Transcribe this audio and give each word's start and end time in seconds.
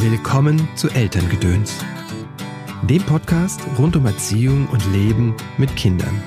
Willkommen 0.00 0.68
zu 0.76 0.88
Elterngedöns, 0.90 1.74
dem 2.88 3.02
Podcast 3.02 3.60
rund 3.80 3.96
um 3.96 4.06
Erziehung 4.06 4.68
und 4.68 4.80
Leben 4.92 5.34
mit 5.58 5.74
Kindern. 5.74 6.22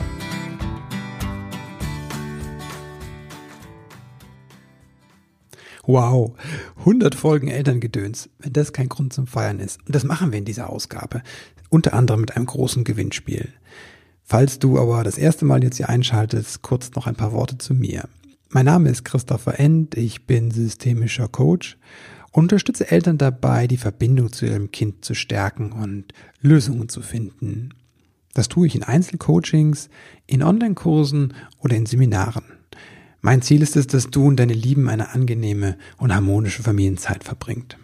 Wow, 5.83 6.33
100 6.79 7.15
Folgen 7.15 7.47
Elterngedöns, 7.47 8.29
wenn 8.39 8.51
das 8.51 8.73
kein 8.73 8.89
Grund 8.89 9.13
zum 9.13 9.25
Feiern 9.25 9.59
ist. 9.59 9.79
Und 9.87 9.95
das 9.95 10.03
machen 10.03 10.33
wir 10.33 10.39
in 10.39 10.45
dieser 10.45 10.69
Ausgabe, 10.69 11.21
unter 11.69 11.93
anderem 11.93 12.19
mit 12.19 12.35
einem 12.35 12.47
großen 12.47 12.83
Gewinnspiel. 12.83 13.53
Falls 14.21 14.59
du 14.59 14.79
aber 14.79 15.05
das 15.05 15.17
erste 15.17 15.45
Mal 15.45 15.63
jetzt 15.63 15.77
hier 15.77 15.87
einschaltest, 15.87 16.61
kurz 16.61 16.91
noch 16.91 17.07
ein 17.07 17.15
paar 17.15 17.31
Worte 17.31 17.57
zu 17.57 17.73
mir. 17.73 18.09
Mein 18.49 18.65
Name 18.65 18.89
ist 18.89 19.05
Christopher 19.05 19.61
End, 19.61 19.95
ich 19.95 20.27
bin 20.27 20.51
systemischer 20.51 21.29
Coach 21.29 21.77
unterstütze 22.31 22.89
Eltern 22.89 23.17
dabei, 23.17 23.67
die 23.67 23.77
Verbindung 23.77 24.31
zu 24.31 24.45
ihrem 24.45 24.71
Kind 24.71 25.03
zu 25.03 25.13
stärken 25.13 25.71
und 25.71 26.13
Lösungen 26.41 26.89
zu 26.89 27.01
finden. 27.01 27.73
Das 28.33 28.47
tue 28.47 28.67
ich 28.67 28.75
in 28.75 28.83
Einzelcoachings, 28.83 29.89
in 30.25 30.41
Online-Kursen 30.41 31.33
oder 31.59 31.75
in 31.75 31.85
Seminaren. 31.85 32.43
Mein 33.19 33.41
Ziel 33.41 33.61
ist 33.61 33.75
es, 33.75 33.87
dass 33.87 34.09
du 34.09 34.25
und 34.25 34.37
deine 34.37 34.53
Lieben 34.53 34.89
eine 34.89 35.13
angenehme 35.13 35.77
und 35.97 36.13
harmonische 36.13 36.63
Familienzeit 36.63 37.23
verbringt. 37.23 37.77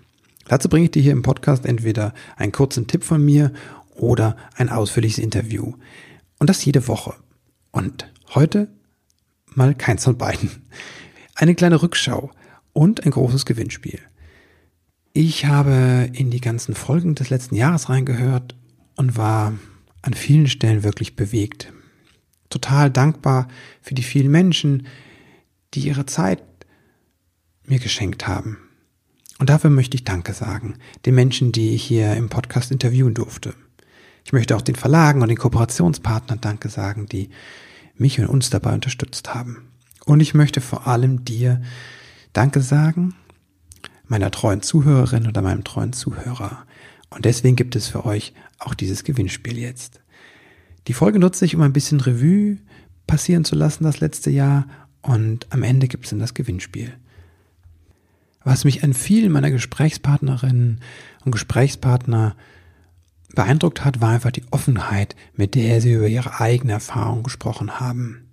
Dazu 0.47 0.69
bringe 0.69 0.85
ich 0.85 0.91
dir 0.91 1.01
hier 1.01 1.11
im 1.11 1.21
Podcast 1.21 1.65
entweder 1.65 2.13
einen 2.37 2.53
kurzen 2.53 2.87
Tipp 2.87 3.03
von 3.03 3.23
mir 3.23 3.51
oder 3.93 4.37
ein 4.55 4.69
ausführliches 4.69 5.19
Interview. 5.19 5.73
Und 6.39 6.49
das 6.49 6.63
jede 6.63 6.87
Woche. 6.87 7.13
Und 7.71 8.09
heute 8.33 8.69
mal 9.53 9.75
keins 9.75 10.05
von 10.05 10.17
beiden. 10.17 10.49
Eine 11.35 11.55
kleine 11.55 11.81
Rückschau 11.81 12.31
und 12.73 13.05
ein 13.05 13.11
großes 13.11 13.45
Gewinnspiel. 13.45 13.99
Ich 15.19 15.47
habe 15.47 16.11
in 16.13 16.29
die 16.29 16.41
ganzen 16.41 16.75
Folgen 16.75 17.15
des 17.15 17.31
letzten 17.31 17.55
Jahres 17.55 17.89
reingehört 17.89 18.53
und 18.97 19.17
war 19.17 19.55
an 20.03 20.13
vielen 20.13 20.45
Stellen 20.45 20.83
wirklich 20.83 21.15
bewegt. 21.15 21.73
Total 22.51 22.91
dankbar 22.91 23.47
für 23.81 23.95
die 23.95 24.03
vielen 24.03 24.29
Menschen, 24.29 24.85
die 25.73 25.79
ihre 25.79 26.05
Zeit 26.05 26.43
mir 27.65 27.79
geschenkt 27.79 28.27
haben. 28.27 28.57
Und 29.39 29.49
dafür 29.49 29.71
möchte 29.71 29.95
ich 29.95 30.03
Danke 30.03 30.33
sagen, 30.33 30.75
den 31.07 31.15
Menschen, 31.15 31.51
die 31.51 31.73
ich 31.73 31.81
hier 31.83 32.13
im 32.13 32.29
Podcast 32.29 32.71
interviewen 32.71 33.15
durfte. 33.15 33.55
Ich 34.23 34.33
möchte 34.33 34.55
auch 34.55 34.61
den 34.61 34.75
Verlagen 34.75 35.23
und 35.23 35.29
den 35.29 35.39
Kooperationspartnern 35.39 36.41
Danke 36.41 36.69
sagen, 36.69 37.07
die 37.07 37.31
mich 37.95 38.19
und 38.19 38.27
uns 38.27 38.51
dabei 38.51 38.75
unterstützt 38.75 39.33
haben. 39.33 39.67
Und 40.05 40.19
ich 40.19 40.35
möchte 40.35 40.61
vor 40.61 40.85
allem 40.85 41.25
dir 41.25 41.63
Danke 42.33 42.61
sagen, 42.61 43.15
meiner 44.07 44.31
treuen 44.31 44.61
Zuhörerin 44.61 45.27
oder 45.27 45.41
meinem 45.41 45.63
treuen 45.63 45.93
Zuhörer. 45.93 46.65
Und 47.09 47.25
deswegen 47.25 47.55
gibt 47.55 47.75
es 47.75 47.87
für 47.87 48.05
euch 48.05 48.33
auch 48.59 48.73
dieses 48.73 49.03
Gewinnspiel 49.03 49.57
jetzt. 49.57 50.01
Die 50.87 50.93
Folge 50.93 51.19
nutze 51.19 51.45
ich, 51.45 51.55
um 51.55 51.61
ein 51.61 51.73
bisschen 51.73 51.99
Revue 51.99 52.57
passieren 53.05 53.45
zu 53.45 53.55
lassen 53.55 53.83
das 53.83 53.99
letzte 53.99 54.29
Jahr 54.29 54.67
und 55.01 55.47
am 55.51 55.63
Ende 55.63 55.87
gibt 55.87 56.05
es 56.05 56.09
dann 56.09 56.19
das 56.19 56.33
Gewinnspiel. 56.33 56.93
Was 58.43 58.63
mich 58.63 58.83
an 58.83 58.93
vielen 58.93 59.31
meiner 59.31 59.51
Gesprächspartnerinnen 59.51 60.81
und 61.25 61.31
Gesprächspartner 61.31 62.35
beeindruckt 63.35 63.83
hat, 63.83 63.99
war 63.99 64.09
einfach 64.09 64.31
die 64.31 64.45
Offenheit, 64.51 65.15
mit 65.35 65.55
der 65.55 65.81
sie 65.81 65.93
über 65.93 66.07
ihre 66.07 66.39
eigene 66.39 66.73
Erfahrung 66.73 67.23
gesprochen 67.23 67.79
haben. 67.79 68.27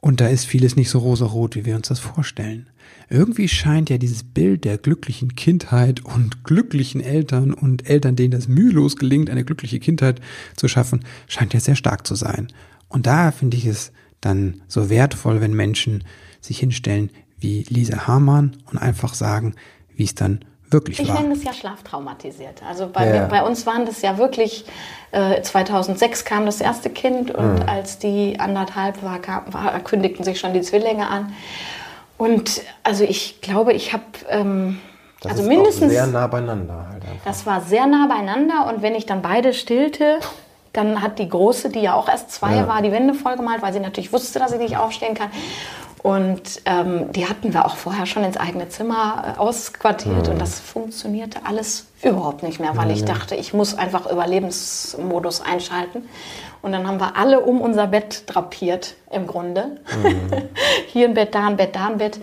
Und 0.00 0.20
da 0.20 0.28
ist 0.28 0.44
vieles 0.44 0.76
nicht 0.76 0.90
so 0.90 0.98
rosarot, 0.98 1.56
wie 1.56 1.64
wir 1.64 1.76
uns 1.76 1.88
das 1.88 2.00
vorstellen. 2.00 2.68
Irgendwie 3.08 3.48
scheint 3.48 3.90
ja 3.90 3.98
dieses 3.98 4.22
Bild 4.24 4.64
der 4.64 4.78
glücklichen 4.78 5.34
Kindheit 5.34 6.04
und 6.04 6.44
glücklichen 6.44 7.00
Eltern 7.00 7.52
und 7.52 7.88
Eltern, 7.88 8.16
denen 8.16 8.30
das 8.30 8.48
mühelos 8.48 8.96
gelingt, 8.96 9.28
eine 9.28 9.44
glückliche 9.44 9.80
Kindheit 9.80 10.20
zu 10.56 10.68
schaffen, 10.68 11.04
scheint 11.28 11.54
ja 11.54 11.60
sehr 11.60 11.76
stark 11.76 12.06
zu 12.06 12.14
sein. 12.14 12.48
Und 12.88 13.06
da 13.06 13.30
finde 13.30 13.56
ich 13.56 13.66
es 13.66 13.92
dann 14.20 14.62
so 14.68 14.88
wertvoll, 14.88 15.40
wenn 15.40 15.54
Menschen 15.54 16.04
sich 16.40 16.58
hinstellen 16.58 17.10
wie 17.38 17.64
Lisa 17.68 18.06
Hamann 18.06 18.56
und 18.70 18.78
einfach 18.78 19.14
sagen, 19.14 19.54
wie 19.94 20.04
es 20.04 20.14
dann 20.14 20.44
wirklich 20.72 21.00
ich 21.00 21.08
war. 21.08 21.16
Ich 21.16 21.20
nenne 21.20 21.34
es 21.34 21.44
ja 21.44 21.52
schlaftraumatisiert. 21.52 22.62
Also 22.62 22.88
bei, 22.88 23.14
ja. 23.14 23.26
bei, 23.26 23.42
uns 23.42 23.66
waren 23.66 23.84
das 23.86 24.02
ja 24.02 24.18
wirklich, 24.18 24.64
äh, 25.10 25.42
2006 25.42 26.24
kam 26.24 26.46
das 26.46 26.60
erste 26.60 26.90
Kind 26.90 27.30
und 27.30 27.56
mhm. 27.56 27.68
als 27.68 27.98
die 27.98 28.38
anderthalb 28.40 29.02
war, 29.02 29.18
kam, 29.20 29.52
war, 29.52 29.78
kündigten 29.80 30.24
sich 30.24 30.40
schon 30.40 30.54
die 30.54 30.62
Zwillinge 30.62 31.08
an. 31.08 31.32
Und 32.18 32.62
also 32.82 33.04
ich 33.04 33.40
glaube, 33.40 33.72
ich 33.72 33.92
habe... 33.92 34.04
Ähm, 34.28 34.80
das 35.20 35.32
also 35.32 35.44
mindestens 35.44 35.92
sehr 35.92 36.06
nah 36.08 36.26
beieinander 36.26 36.86
halt 36.90 37.04
einfach. 37.04 37.24
Das 37.24 37.46
war 37.46 37.60
sehr 37.60 37.86
nah 37.86 38.08
beieinander 38.08 38.66
und 38.68 38.82
wenn 38.82 38.96
ich 38.96 39.06
dann 39.06 39.22
beide 39.22 39.54
stillte, 39.54 40.18
dann 40.72 41.00
hat 41.00 41.20
die 41.20 41.28
große, 41.28 41.68
die 41.68 41.80
ja 41.80 41.94
auch 41.94 42.08
erst 42.08 42.32
zwei 42.32 42.56
ja. 42.56 42.68
war, 42.68 42.82
die 42.82 42.90
Wände 42.90 43.14
vollgemalt, 43.14 43.62
weil 43.62 43.72
sie 43.72 43.78
natürlich 43.80 44.12
wusste, 44.12 44.40
dass 44.40 44.50
sie 44.50 44.58
nicht 44.58 44.76
aufstehen 44.76 45.14
kann. 45.14 45.30
Und 46.02 46.62
ähm, 46.64 47.12
die 47.12 47.28
hatten 47.28 47.54
wir 47.54 47.64
auch 47.64 47.76
vorher 47.76 48.06
schon 48.06 48.24
ins 48.24 48.36
eigene 48.36 48.68
Zimmer 48.68 49.36
äh, 49.36 49.38
ausquartiert 49.38 50.26
mhm. 50.26 50.32
und 50.32 50.40
das 50.40 50.58
funktionierte 50.58 51.40
alles 51.44 51.86
überhaupt 52.02 52.42
nicht 52.42 52.58
mehr, 52.58 52.76
weil 52.76 52.86
mhm. 52.86 52.94
ich 52.94 53.04
dachte, 53.04 53.36
ich 53.36 53.54
muss 53.54 53.78
einfach 53.78 54.10
Überlebensmodus 54.10 55.42
einschalten. 55.42 56.08
Und 56.62 56.70
dann 56.72 56.86
haben 56.86 57.00
wir 57.00 57.16
alle 57.16 57.40
um 57.40 57.60
unser 57.60 57.88
Bett 57.88 58.22
drapiert, 58.26 58.94
im 59.10 59.26
Grunde. 59.26 59.80
Mhm. 60.02 60.30
Hier 60.86 61.08
ein 61.08 61.14
Bett, 61.14 61.34
da 61.34 61.46
ein 61.48 61.56
Bett, 61.56 61.74
da 61.74 61.88
ein 61.88 61.98
Bett, 61.98 62.20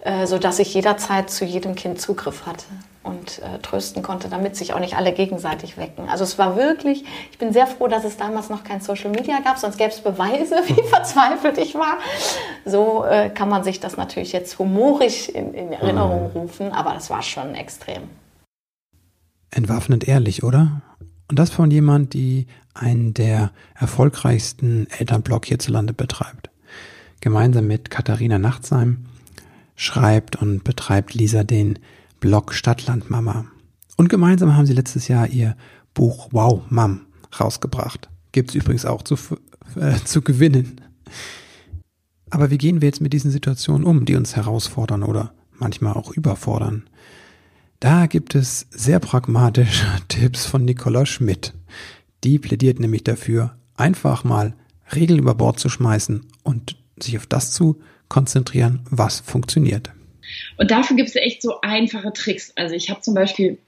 äh, 0.00 0.26
sodass 0.26 0.58
ich 0.58 0.72
jederzeit 0.72 1.30
zu 1.30 1.44
jedem 1.44 1.74
Kind 1.74 2.00
Zugriff 2.00 2.46
hatte 2.46 2.64
und 3.02 3.40
äh, 3.40 3.58
trösten 3.58 4.02
konnte, 4.02 4.28
damit 4.28 4.56
sich 4.56 4.72
auch 4.74 4.78
nicht 4.78 4.96
alle 4.96 5.12
gegenseitig 5.12 5.76
wecken. 5.76 6.08
Also 6.08 6.24
es 6.24 6.38
war 6.38 6.56
wirklich, 6.56 7.04
ich 7.30 7.38
bin 7.38 7.52
sehr 7.52 7.66
froh, 7.66 7.88
dass 7.88 8.04
es 8.04 8.16
damals 8.16 8.48
noch 8.48 8.64
kein 8.64 8.80
Social 8.80 9.10
Media 9.10 9.40
gab, 9.40 9.58
sonst 9.58 9.76
gäbe 9.76 9.90
es 9.90 10.00
Beweise, 10.00 10.56
wie 10.66 10.82
verzweifelt 10.88 11.58
ich 11.58 11.74
war. 11.74 11.98
So 12.64 13.04
äh, 13.04 13.28
kann 13.28 13.48
man 13.48 13.64
sich 13.64 13.80
das 13.80 13.96
natürlich 13.96 14.32
jetzt 14.32 14.58
humorig 14.58 15.34
in, 15.34 15.52
in 15.52 15.72
Erinnerung 15.72 16.30
mhm. 16.30 16.40
rufen, 16.40 16.72
aber 16.72 16.94
das 16.94 17.10
war 17.10 17.22
schon 17.22 17.54
extrem. 17.54 18.04
Entwaffnend 19.50 20.08
ehrlich, 20.08 20.44
oder? 20.44 20.80
Und 21.28 21.38
das 21.38 21.50
von 21.50 21.70
jemand, 21.70 22.14
die 22.14 22.46
einen 22.74 23.14
der 23.14 23.52
erfolgreichsten 23.74 24.86
Elternblog 24.90 25.46
hierzulande 25.46 25.92
betreibt. 25.92 26.50
Gemeinsam 27.20 27.66
mit 27.66 27.90
Katharina 27.90 28.38
Nachtsheim 28.38 29.06
schreibt 29.76 30.36
und 30.36 30.64
betreibt 30.64 31.14
Lisa 31.14 31.44
den 31.44 31.78
Blog 32.20 32.54
Stadtland 32.54 33.10
Mama. 33.10 33.46
Und 33.96 34.08
gemeinsam 34.08 34.56
haben 34.56 34.66
sie 34.66 34.72
letztes 34.72 35.08
Jahr 35.08 35.28
ihr 35.28 35.56
Buch 35.94 36.28
Wow 36.32 36.62
Mom 36.70 37.02
rausgebracht. 37.38 38.08
Gibt's 38.32 38.54
übrigens 38.54 38.86
auch 38.86 39.02
zu, 39.02 39.16
äh, 39.76 39.96
zu 40.04 40.22
gewinnen. 40.22 40.80
Aber 42.30 42.50
wie 42.50 42.58
gehen 42.58 42.80
wir 42.80 42.88
jetzt 42.88 43.00
mit 43.00 43.12
diesen 43.12 43.30
Situationen 43.30 43.84
um, 43.84 44.04
die 44.04 44.16
uns 44.16 44.36
herausfordern 44.36 45.02
oder 45.02 45.34
manchmal 45.52 45.94
auch 45.94 46.12
überfordern? 46.12 46.84
Da 47.78 48.06
gibt 48.06 48.34
es 48.34 48.66
sehr 48.70 49.00
pragmatische 49.00 49.86
Tipps 50.08 50.46
von 50.46 50.64
Nicola 50.64 51.04
Schmidt. 51.04 51.52
Die 52.24 52.38
plädiert 52.38 52.80
nämlich 52.80 53.04
dafür, 53.04 53.56
einfach 53.76 54.24
mal 54.24 54.54
Regeln 54.94 55.18
über 55.18 55.34
Bord 55.34 55.58
zu 55.58 55.68
schmeißen 55.68 56.26
und 56.42 56.76
sich 56.98 57.16
auf 57.16 57.26
das 57.26 57.52
zu 57.52 57.80
konzentrieren, 58.08 58.80
was 58.90 59.20
funktioniert. 59.20 59.90
Und 60.56 60.70
dafür 60.70 60.96
gibt 60.96 61.08
es 61.08 61.16
echt 61.16 61.42
so 61.42 61.60
einfache 61.62 62.12
Tricks. 62.12 62.52
Also 62.56 62.74
ich 62.74 62.90
habe 62.90 63.00
zum 63.00 63.14
Beispiel 63.14 63.58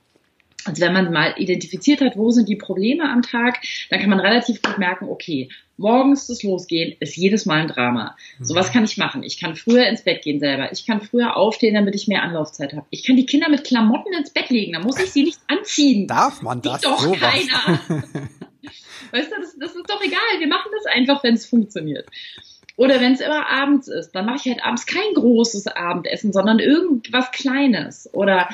also 0.64 0.80
wenn 0.82 0.92
man 0.92 1.12
mal 1.12 1.34
identifiziert 1.36 2.00
hat, 2.00 2.16
wo 2.16 2.30
sind 2.30 2.48
die 2.48 2.56
Probleme 2.56 3.08
am 3.08 3.22
Tag, 3.22 3.60
dann 3.90 4.00
kann 4.00 4.10
man 4.10 4.20
relativ 4.20 4.62
gut 4.62 4.78
merken, 4.78 5.08
okay, 5.08 5.50
morgens 5.76 6.26
das 6.26 6.42
Losgehen 6.42 6.96
ist 7.00 7.16
jedes 7.16 7.46
Mal 7.46 7.62
ein 7.62 7.68
Drama. 7.68 8.16
So 8.40 8.54
was 8.54 8.72
kann 8.72 8.84
ich 8.84 8.96
machen. 8.96 9.22
Ich 9.22 9.38
kann 9.38 9.56
früher 9.56 9.86
ins 9.86 10.02
Bett 10.02 10.22
gehen 10.22 10.40
selber. 10.40 10.72
Ich 10.72 10.86
kann 10.86 11.02
früher 11.02 11.36
aufstehen, 11.36 11.74
damit 11.74 11.94
ich 11.94 12.08
mehr 12.08 12.22
Anlaufzeit 12.22 12.72
habe. 12.72 12.86
Ich 12.90 13.04
kann 13.04 13.16
die 13.16 13.26
Kinder 13.26 13.48
mit 13.48 13.64
Klamotten 13.64 14.12
ins 14.14 14.30
Bett 14.30 14.50
legen. 14.50 14.72
Da 14.72 14.80
muss 14.80 14.98
ich 14.98 15.10
sie 15.10 15.24
nicht 15.24 15.40
anziehen. 15.48 16.06
Darf 16.06 16.42
man 16.42 16.62
das? 16.62 16.80
Sieht 16.80 16.90
doch 16.90 17.00
sowas. 17.00 17.20
keiner. 17.20 18.04
weißt 19.12 19.30
du, 19.30 19.40
das, 19.40 19.56
das 19.58 19.74
ist 19.74 19.88
doch 19.88 20.02
egal. 20.02 20.20
Wir 20.38 20.48
machen 20.48 20.70
das 20.76 20.86
einfach, 20.92 21.22
wenn 21.24 21.34
es 21.34 21.46
funktioniert. 21.46 22.06
Oder 22.76 23.00
wenn 23.00 23.12
es 23.12 23.20
immer 23.20 23.48
abends 23.48 23.88
ist, 23.88 24.12
dann 24.12 24.26
mache 24.26 24.36
ich 24.36 24.46
halt 24.46 24.64
abends 24.64 24.86
kein 24.86 25.14
großes 25.14 25.68
Abendessen, 25.68 26.32
sondern 26.32 26.58
irgendwas 26.58 27.30
Kleines. 27.30 28.10
Oder 28.12 28.48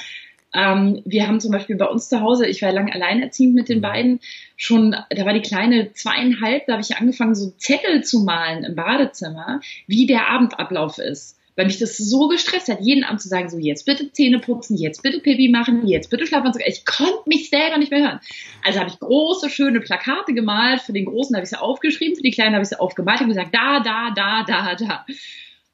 ähm, 0.53 1.01
wir 1.05 1.27
haben 1.27 1.41
zum 1.41 1.53
Beispiel 1.53 1.77
bei 1.77 1.87
uns 1.87 2.09
zu 2.09 2.21
Hause, 2.21 2.47
ich 2.47 2.61
war 2.61 2.73
lange 2.73 2.93
alleinerziehend 2.93 3.55
mit 3.55 3.69
den 3.69 3.79
mhm. 3.79 3.83
beiden, 3.83 4.21
schon, 4.57 4.91
da 5.09 5.25
war 5.25 5.33
die 5.33 5.41
kleine 5.41 5.93
zweieinhalb, 5.93 6.67
da 6.67 6.75
habe 6.75 6.83
ich 6.83 6.97
angefangen, 6.97 7.35
so 7.35 7.51
Zettel 7.57 8.05
zu 8.05 8.21
malen 8.21 8.65
im 8.65 8.75
Badezimmer, 8.75 9.61
wie 9.87 10.07
der 10.07 10.29
Abendablauf 10.29 10.99
ist 10.99 11.40
weil 11.57 11.67
mich 11.67 11.79
das 11.79 11.97
so 11.97 12.29
gestresst 12.29 12.69
hat, 12.69 12.81
jeden 12.81 13.05
Abend 13.05 13.21
zu 13.21 13.29
sagen, 13.29 13.49
so 13.49 13.59
jetzt 13.59 13.85
bitte 13.85 14.13
Zähne 14.13 14.39
putzen, 14.39 14.77
jetzt 14.77 15.03
bitte 15.03 15.21
Pipi 15.21 15.49
machen, 15.49 15.87
jetzt 15.87 16.11
bitte 16.11 16.27
schlafen. 16.27 16.53
Ich 16.65 16.85
konnte 16.85 17.23
mich 17.27 17.51
selber 17.51 17.79
nicht 17.79 17.91
mehr 17.91 18.03
hören. 18.03 18.21
Also 18.65 18.81
habe 18.81 18.91
ich 18.91 18.99
große, 18.99 19.51
schöne 19.51 19.81
Plakate 19.81 20.33
gemalt. 20.33 20.81
Für 20.81 20.93
den 20.93 21.07
Großen 21.07 21.35
habe 21.35 21.45
ich 21.45 21.51
sie 21.51 21.61
aufgeschrieben, 21.61 22.17
für 22.17 22.23
die 22.23 22.31
Kleinen 22.31 22.55
habe 22.55 22.63
ich 22.63 22.69
sie 22.69 22.81
aufgemalt 22.81 23.21
und 23.21 23.29
gesagt, 23.29 23.55
da, 23.55 23.81
da, 23.81 24.11
da, 24.15 24.45
da, 24.45 24.75
da. 24.75 25.07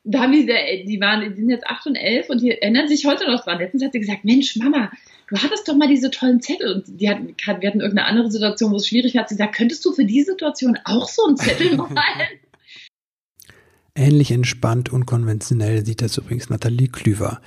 da 0.04 0.20
haben 0.20 0.32
die, 0.32 0.46
die 0.46 1.00
waren, 1.00 1.34
die 1.34 1.40
sind 1.40 1.50
jetzt 1.50 1.66
acht 1.66 1.86
und 1.86 1.96
elf 1.96 2.30
und 2.30 2.40
die 2.40 2.50
erinnern 2.50 2.88
sich 2.88 3.06
heute 3.06 3.26
noch 3.26 3.44
dran. 3.44 3.58
Letztens 3.58 3.84
hat 3.84 3.92
sie 3.92 4.00
gesagt, 4.00 4.24
Mensch, 4.24 4.56
Mama, 4.56 4.90
du 5.28 5.36
hattest 5.36 5.68
doch 5.68 5.76
mal 5.76 5.88
diese 5.88 6.10
tollen 6.10 6.40
Zettel 6.40 6.72
und 6.72 7.00
die 7.00 7.08
hatten, 7.08 7.34
wir 7.36 7.68
hatten 7.68 7.80
irgendeine 7.80 8.06
andere 8.06 8.30
Situation, 8.30 8.72
wo 8.72 8.76
es 8.76 8.88
schwierig 8.88 9.14
war. 9.14 9.26
Sie 9.28 9.34
sagt, 9.34 9.54
könntest 9.54 9.84
du 9.84 9.92
für 9.92 10.04
die 10.04 10.22
Situation 10.22 10.78
auch 10.84 11.08
so 11.08 11.26
einen 11.26 11.36
Zettel 11.36 11.76
malen? 11.76 12.40
Ähnlich 13.96 14.30
entspannt 14.30 14.92
und 14.92 15.06
konventionell 15.06 15.84
sieht 15.86 16.02
das 16.02 16.18
übrigens 16.18 16.50
Nathalie 16.50 16.88
Klüver. 16.88 17.40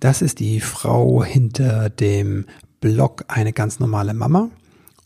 Das 0.00 0.20
ist 0.20 0.40
die 0.40 0.60
Frau 0.60 1.22
hinter 1.22 1.90
dem 1.90 2.46
Blog 2.80 3.24
Eine 3.28 3.52
ganz 3.52 3.78
normale 3.78 4.12
Mama 4.12 4.50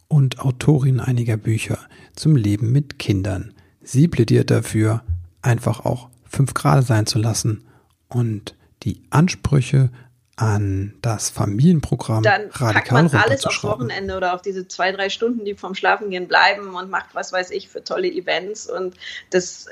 und 0.08 0.40
Autorin 0.40 1.00
einiger 1.00 1.36
Bücher 1.36 1.78
zum 2.16 2.34
Leben 2.34 2.72
mit 2.72 2.98
Kindern. 2.98 3.52
Sie 3.82 4.08
plädiert 4.08 4.50
dafür, 4.50 5.02
einfach 5.42 5.84
auch 5.84 6.08
fünf 6.24 6.54
Grad 6.54 6.86
sein 6.86 7.06
zu 7.06 7.18
lassen 7.18 7.66
und 8.08 8.54
die 8.84 9.02
Ansprüche 9.10 9.90
an 10.36 10.94
das 11.02 11.30
Familienprogramm 11.30 12.22
dann 12.22 12.48
radikal 12.50 12.72
packt 12.72 12.92
man 12.92 13.22
alles 13.22 13.44
aufs 13.44 13.62
Wochenende 13.62 14.16
oder 14.16 14.34
auf 14.34 14.42
diese 14.42 14.66
zwei, 14.66 14.90
drei 14.90 15.08
Stunden, 15.08 15.44
die 15.44 15.54
vom 15.54 15.74
Schlafengehen 15.74 16.26
bleiben 16.26 16.74
und 16.74 16.90
macht 16.90 17.14
was 17.14 17.32
weiß 17.32 17.50
ich 17.50 17.68
für 17.68 17.84
tolle 17.84 18.08
Events 18.08 18.68
und 18.68 18.94
das 19.30 19.68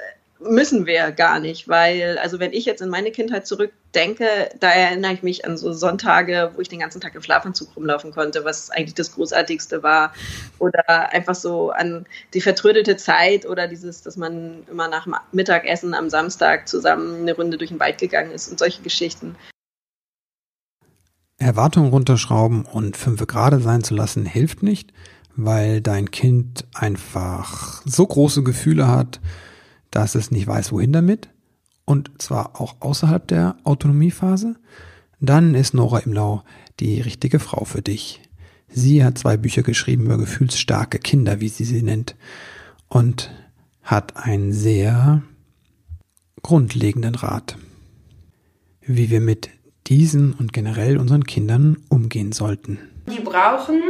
müssen 0.48 0.86
wir 0.86 1.12
gar 1.12 1.40
nicht, 1.40 1.68
weil, 1.68 2.18
also 2.18 2.38
wenn 2.40 2.52
ich 2.52 2.64
jetzt 2.64 2.82
in 2.82 2.88
meine 2.88 3.10
Kindheit 3.10 3.46
zurückdenke, 3.46 4.26
da 4.60 4.70
erinnere 4.70 5.12
ich 5.12 5.22
mich 5.22 5.44
an 5.44 5.56
so 5.56 5.72
Sonntage, 5.72 6.52
wo 6.54 6.60
ich 6.60 6.68
den 6.68 6.80
ganzen 6.80 7.00
Tag 7.00 7.14
im 7.14 7.22
Schlafanzug 7.22 7.76
rumlaufen 7.76 8.12
konnte, 8.12 8.44
was 8.44 8.70
eigentlich 8.70 8.94
das 8.94 9.12
Großartigste 9.12 9.82
war. 9.82 10.12
Oder 10.58 11.12
einfach 11.12 11.34
so 11.34 11.70
an 11.70 12.06
die 12.34 12.40
vertrödelte 12.40 12.96
Zeit 12.96 13.46
oder 13.46 13.68
dieses, 13.68 14.02
dass 14.02 14.16
man 14.16 14.64
immer 14.70 14.88
nach 14.88 15.06
Mittagessen 15.32 15.94
am 15.94 16.10
Samstag 16.10 16.68
zusammen 16.68 17.22
eine 17.22 17.34
Runde 17.34 17.58
durch 17.58 17.70
den 17.70 17.80
Wald 17.80 17.98
gegangen 17.98 18.32
ist 18.32 18.48
und 18.48 18.58
solche 18.58 18.82
Geschichten. 18.82 19.36
Erwartungen 21.38 21.90
runterschrauben 21.90 22.64
und 22.64 22.96
fünf 22.96 23.26
gerade 23.26 23.60
sein 23.60 23.82
zu 23.82 23.94
lassen 23.94 24.24
hilft 24.24 24.62
nicht, 24.62 24.92
weil 25.34 25.80
dein 25.80 26.10
Kind 26.10 26.66
einfach 26.72 27.82
so 27.84 28.06
große 28.06 28.42
Gefühle 28.42 28.86
hat, 28.86 29.20
dass 29.92 30.16
es 30.16 30.32
nicht 30.32 30.48
weiß, 30.48 30.72
wohin 30.72 30.92
damit, 30.92 31.28
und 31.84 32.10
zwar 32.20 32.60
auch 32.60 32.76
außerhalb 32.80 33.28
der 33.28 33.56
Autonomiephase, 33.62 34.56
dann 35.20 35.54
ist 35.54 35.74
Nora 35.74 36.00
Imlau 36.00 36.42
die 36.80 37.00
richtige 37.00 37.38
Frau 37.38 37.64
für 37.64 37.82
dich. 37.82 38.20
Sie 38.68 39.04
hat 39.04 39.18
zwei 39.18 39.36
Bücher 39.36 39.62
geschrieben 39.62 40.06
über 40.06 40.18
gefühlsstarke 40.18 40.98
Kinder, 40.98 41.40
wie 41.40 41.48
sie 41.48 41.64
sie 41.64 41.82
nennt, 41.82 42.16
und 42.88 43.30
hat 43.82 44.16
einen 44.16 44.52
sehr 44.52 45.22
grundlegenden 46.42 47.14
Rat, 47.14 47.58
wie 48.80 49.10
wir 49.10 49.20
mit 49.20 49.50
diesen 49.86 50.32
und 50.32 50.52
generell 50.52 50.96
unseren 50.96 51.24
Kindern 51.24 51.76
umgehen 51.88 52.32
sollten. 52.32 52.78
Die 53.08 53.20
brauchen, 53.20 53.82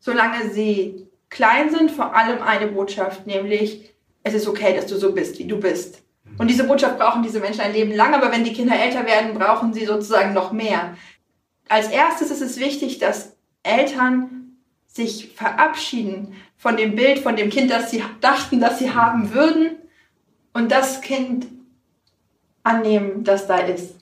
solange 0.00 0.50
sie 0.52 1.08
klein 1.28 1.70
sind, 1.70 1.90
vor 1.90 2.14
allem 2.16 2.42
eine 2.42 2.68
Botschaft, 2.68 3.26
nämlich 3.26 3.91
es 4.22 4.34
ist 4.34 4.46
okay, 4.46 4.74
dass 4.74 4.86
du 4.86 4.96
so 4.96 5.12
bist, 5.12 5.38
wie 5.38 5.46
du 5.46 5.58
bist. 5.58 6.02
Und 6.38 6.48
diese 6.48 6.64
Botschaft 6.64 6.98
brauchen 6.98 7.22
diese 7.22 7.40
Menschen 7.40 7.60
ein 7.60 7.72
Leben 7.72 7.92
lang, 7.92 8.14
aber 8.14 8.32
wenn 8.32 8.44
die 8.44 8.52
Kinder 8.52 8.78
älter 8.78 9.06
werden, 9.06 9.34
brauchen 9.34 9.74
sie 9.74 9.84
sozusagen 9.84 10.32
noch 10.32 10.52
mehr. 10.52 10.96
Als 11.68 11.88
erstes 11.88 12.30
ist 12.30 12.40
es 12.40 12.58
wichtig, 12.58 12.98
dass 12.98 13.36
Eltern 13.62 14.56
sich 14.86 15.32
verabschieden 15.34 16.34
von 16.56 16.76
dem 16.76 16.94
Bild, 16.94 17.18
von 17.18 17.36
dem 17.36 17.50
Kind, 17.50 17.70
das 17.70 17.90
sie 17.90 18.02
dachten, 18.20 18.60
dass 18.60 18.78
sie 18.78 18.92
haben 18.92 19.32
würden 19.34 19.76
und 20.52 20.70
das 20.70 21.00
Kind 21.00 21.46
annehmen, 22.62 23.24
das 23.24 23.46
da 23.46 23.58
ist. 23.58 23.96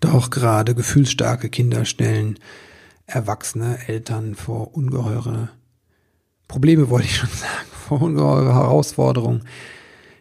Doch 0.00 0.30
gerade 0.30 0.74
gefühlsstarke 0.74 1.48
Kinder 1.48 1.84
stellen 1.84 2.38
erwachsene 3.06 3.78
Eltern 3.86 4.34
vor 4.34 4.74
ungeheure 4.74 5.50
Probleme, 6.48 6.88
wollte 6.90 7.06
ich 7.06 7.16
schon 7.16 7.30
sagen, 7.30 8.16
Herausforderungen. 8.18 9.42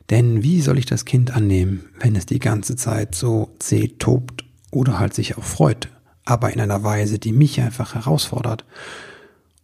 Denn 0.09 0.43
wie 0.43 0.61
soll 0.61 0.77
ich 0.77 0.85
das 0.85 1.05
Kind 1.05 1.35
annehmen, 1.35 1.85
wenn 1.99 2.15
es 2.15 2.25
die 2.25 2.39
ganze 2.39 2.75
Zeit 2.75 3.15
so 3.15 3.55
zäh 3.59 3.87
tobt 3.87 4.45
oder 4.71 4.99
halt 4.99 5.13
sich 5.13 5.37
auch 5.37 5.43
freut, 5.43 5.89
aber 6.25 6.53
in 6.53 6.59
einer 6.59 6.83
Weise, 6.83 7.17
die 7.17 7.31
mich 7.31 7.59
einfach 7.61 7.95
herausfordert 7.95 8.65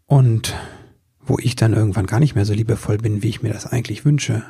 und 0.07 0.55
wo 1.23 1.37
ich 1.37 1.55
dann 1.55 1.73
irgendwann 1.73 2.07
gar 2.07 2.19
nicht 2.19 2.33
mehr 2.33 2.45
so 2.45 2.53
liebevoll 2.53 2.97
bin, 2.97 3.21
wie 3.21 3.29
ich 3.29 3.43
mir 3.43 3.53
das 3.53 3.67
eigentlich 3.67 4.03
wünsche. 4.03 4.43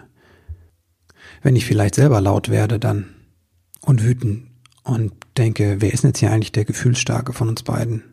Wenn 1.42 1.56
ich 1.56 1.66
vielleicht 1.66 1.96
selber 1.96 2.22
laut 2.22 2.50
werde 2.50 2.80
dann 2.80 3.14
und 3.82 4.04
wütend 4.04 4.48
und 4.84 5.14
denke, 5.38 5.78
wer 5.80 5.94
ist 5.94 6.04
denn 6.04 6.12
jetzt 6.12 6.20
hier 6.20 6.32
eigentlich 6.32 6.52
der 6.52 6.66
Gefühlsstarke 6.66 7.34
von 7.34 7.50
uns 7.50 7.64
beiden? 7.64 8.04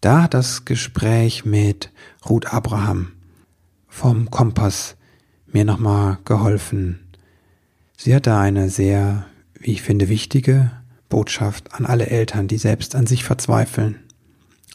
Da 0.00 0.22
hat 0.22 0.34
das 0.34 0.64
Gespräch 0.64 1.44
mit 1.44 1.90
Ruth 2.28 2.52
Abraham 2.52 3.12
vom 3.88 4.30
Kompass 4.30 4.96
mir 5.46 5.64
nochmal 5.64 6.18
geholfen. 6.24 7.10
Sie 7.96 8.14
hat 8.14 8.28
da 8.28 8.40
eine 8.40 8.68
sehr, 8.68 9.26
wie 9.54 9.72
ich 9.72 9.82
finde, 9.82 10.08
wichtige 10.08 10.70
Botschaft 11.08 11.74
an 11.74 11.84
alle 11.84 12.06
Eltern, 12.06 12.46
die 12.46 12.58
selbst 12.58 12.94
an 12.94 13.06
sich 13.06 13.24
verzweifeln, 13.24 13.98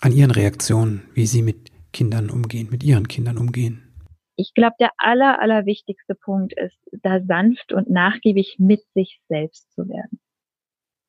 an 0.02 0.12
ihren 0.12 0.32
Reaktionen, 0.32 1.04
wie 1.14 1.26
sie 1.26 1.42
mit 1.42 1.72
Kindern 1.94 2.30
umgehen, 2.30 2.68
mit 2.70 2.84
ihren 2.84 3.08
Kindern 3.08 3.38
umgehen. 3.38 3.94
Ich 4.36 4.54
glaube, 4.54 4.76
der 4.80 4.90
aller, 4.98 5.40
aller 5.40 5.66
wichtigste 5.66 6.16
Punkt 6.16 6.54
ist, 6.54 6.78
da 7.02 7.22
sanft 7.22 7.72
und 7.72 7.90
nachgiebig 7.90 8.56
mit 8.58 8.82
sich 8.94 9.22
selbst 9.30 9.72
zu 9.72 9.88
werden. 9.88 10.20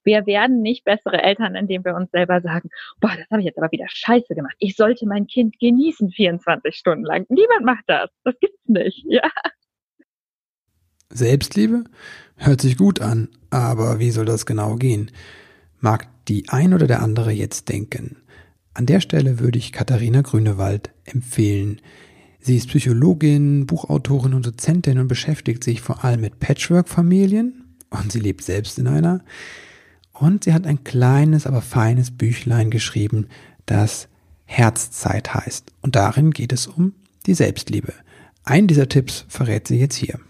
Wir 0.05 0.27
werden 0.27 0.61
nicht 0.61 0.85
bessere 0.85 1.23
Eltern, 1.23 1.55
indem 1.55 1.85
wir 1.85 1.95
uns 1.95 2.11
selber 2.11 2.41
sagen, 2.41 2.69
boah, 3.01 3.13
das 3.17 3.29
habe 3.31 3.41
ich 3.41 3.47
jetzt 3.47 3.59
aber 3.59 3.73
wieder 3.73 3.87
scheiße 3.89 4.35
gemacht. 4.35 4.55
Ich 4.59 4.77
sollte 4.77 5.07
mein 5.07 5.27
Kind 5.27 5.59
genießen 5.59 6.11
24 6.11 6.77
Stunden 6.77 7.05
lang. 7.05 7.27
Niemand 7.29 7.65
macht 7.65 7.85
das. 7.87 8.11
Das 8.25 8.35
gibt's 8.41 8.69
nicht. 8.69 9.05
Ja. 9.15 9.23
Selbstliebe 11.11 11.85
hört 12.37 12.61
sich 12.61 12.77
gut 12.77 13.01
an, 13.01 13.29
aber 13.51 14.01
wie 14.01 14.11
soll 14.11 14.25
das 14.25 14.47
genau 14.47 14.75
gehen? 14.75 15.13
Mag 15.79 16.09
die 16.27 16.49
ein 16.49 16.75
oder 16.75 16.89
der 16.89 17.03
andere 17.03 17.31
jetzt 17.31 17.69
denken. 17.69 18.17
An 18.73 18.87
der 18.87 19.01
Stelle 19.01 19.39
würde 19.39 19.59
ich 19.59 19.71
Katharina 19.71 20.23
Grünewald 20.23 20.91
empfehlen. 21.05 21.81
Sie 22.41 22.57
ist 22.57 22.69
Psychologin, 22.69 23.67
Buchautorin 23.67 24.35
und 24.35 24.45
Dozentin 24.45 24.99
und 24.99 25.07
beschäftigt 25.07 25.63
sich 25.63 25.81
vor 25.81 26.05
allem 26.05 26.23
mit 26.23 26.41
Patchwork-Familien 26.41 27.77
und 27.91 28.11
sie 28.11 28.21
lebt 28.21 28.43
selbst 28.43 28.79
in 28.79 28.89
einer. 28.89 29.25
Und 30.19 30.45
sie 30.45 30.55
hat 30.55 30.67
ein 30.67 30.85
kleines, 30.85 31.47
aber 31.47 31.61
feines 31.61 32.17
Büchlein 32.17 32.71
geschrieben, 32.71 33.29
das 33.67 34.09
Herzzeit 34.47 35.35
heißt. 35.35 35.73
Und 35.83 35.97
darin 35.97 36.31
geht 36.31 36.53
es 36.53 36.67
um 36.67 36.95
die 37.27 37.35
Selbstliebe. 37.35 37.93
Ein 38.45 38.67
dieser 38.69 38.89
Tipps 38.89 39.27
verrät 39.29 39.67
sie 39.67 39.79
jetzt 39.79 39.97
hier. 39.97 40.21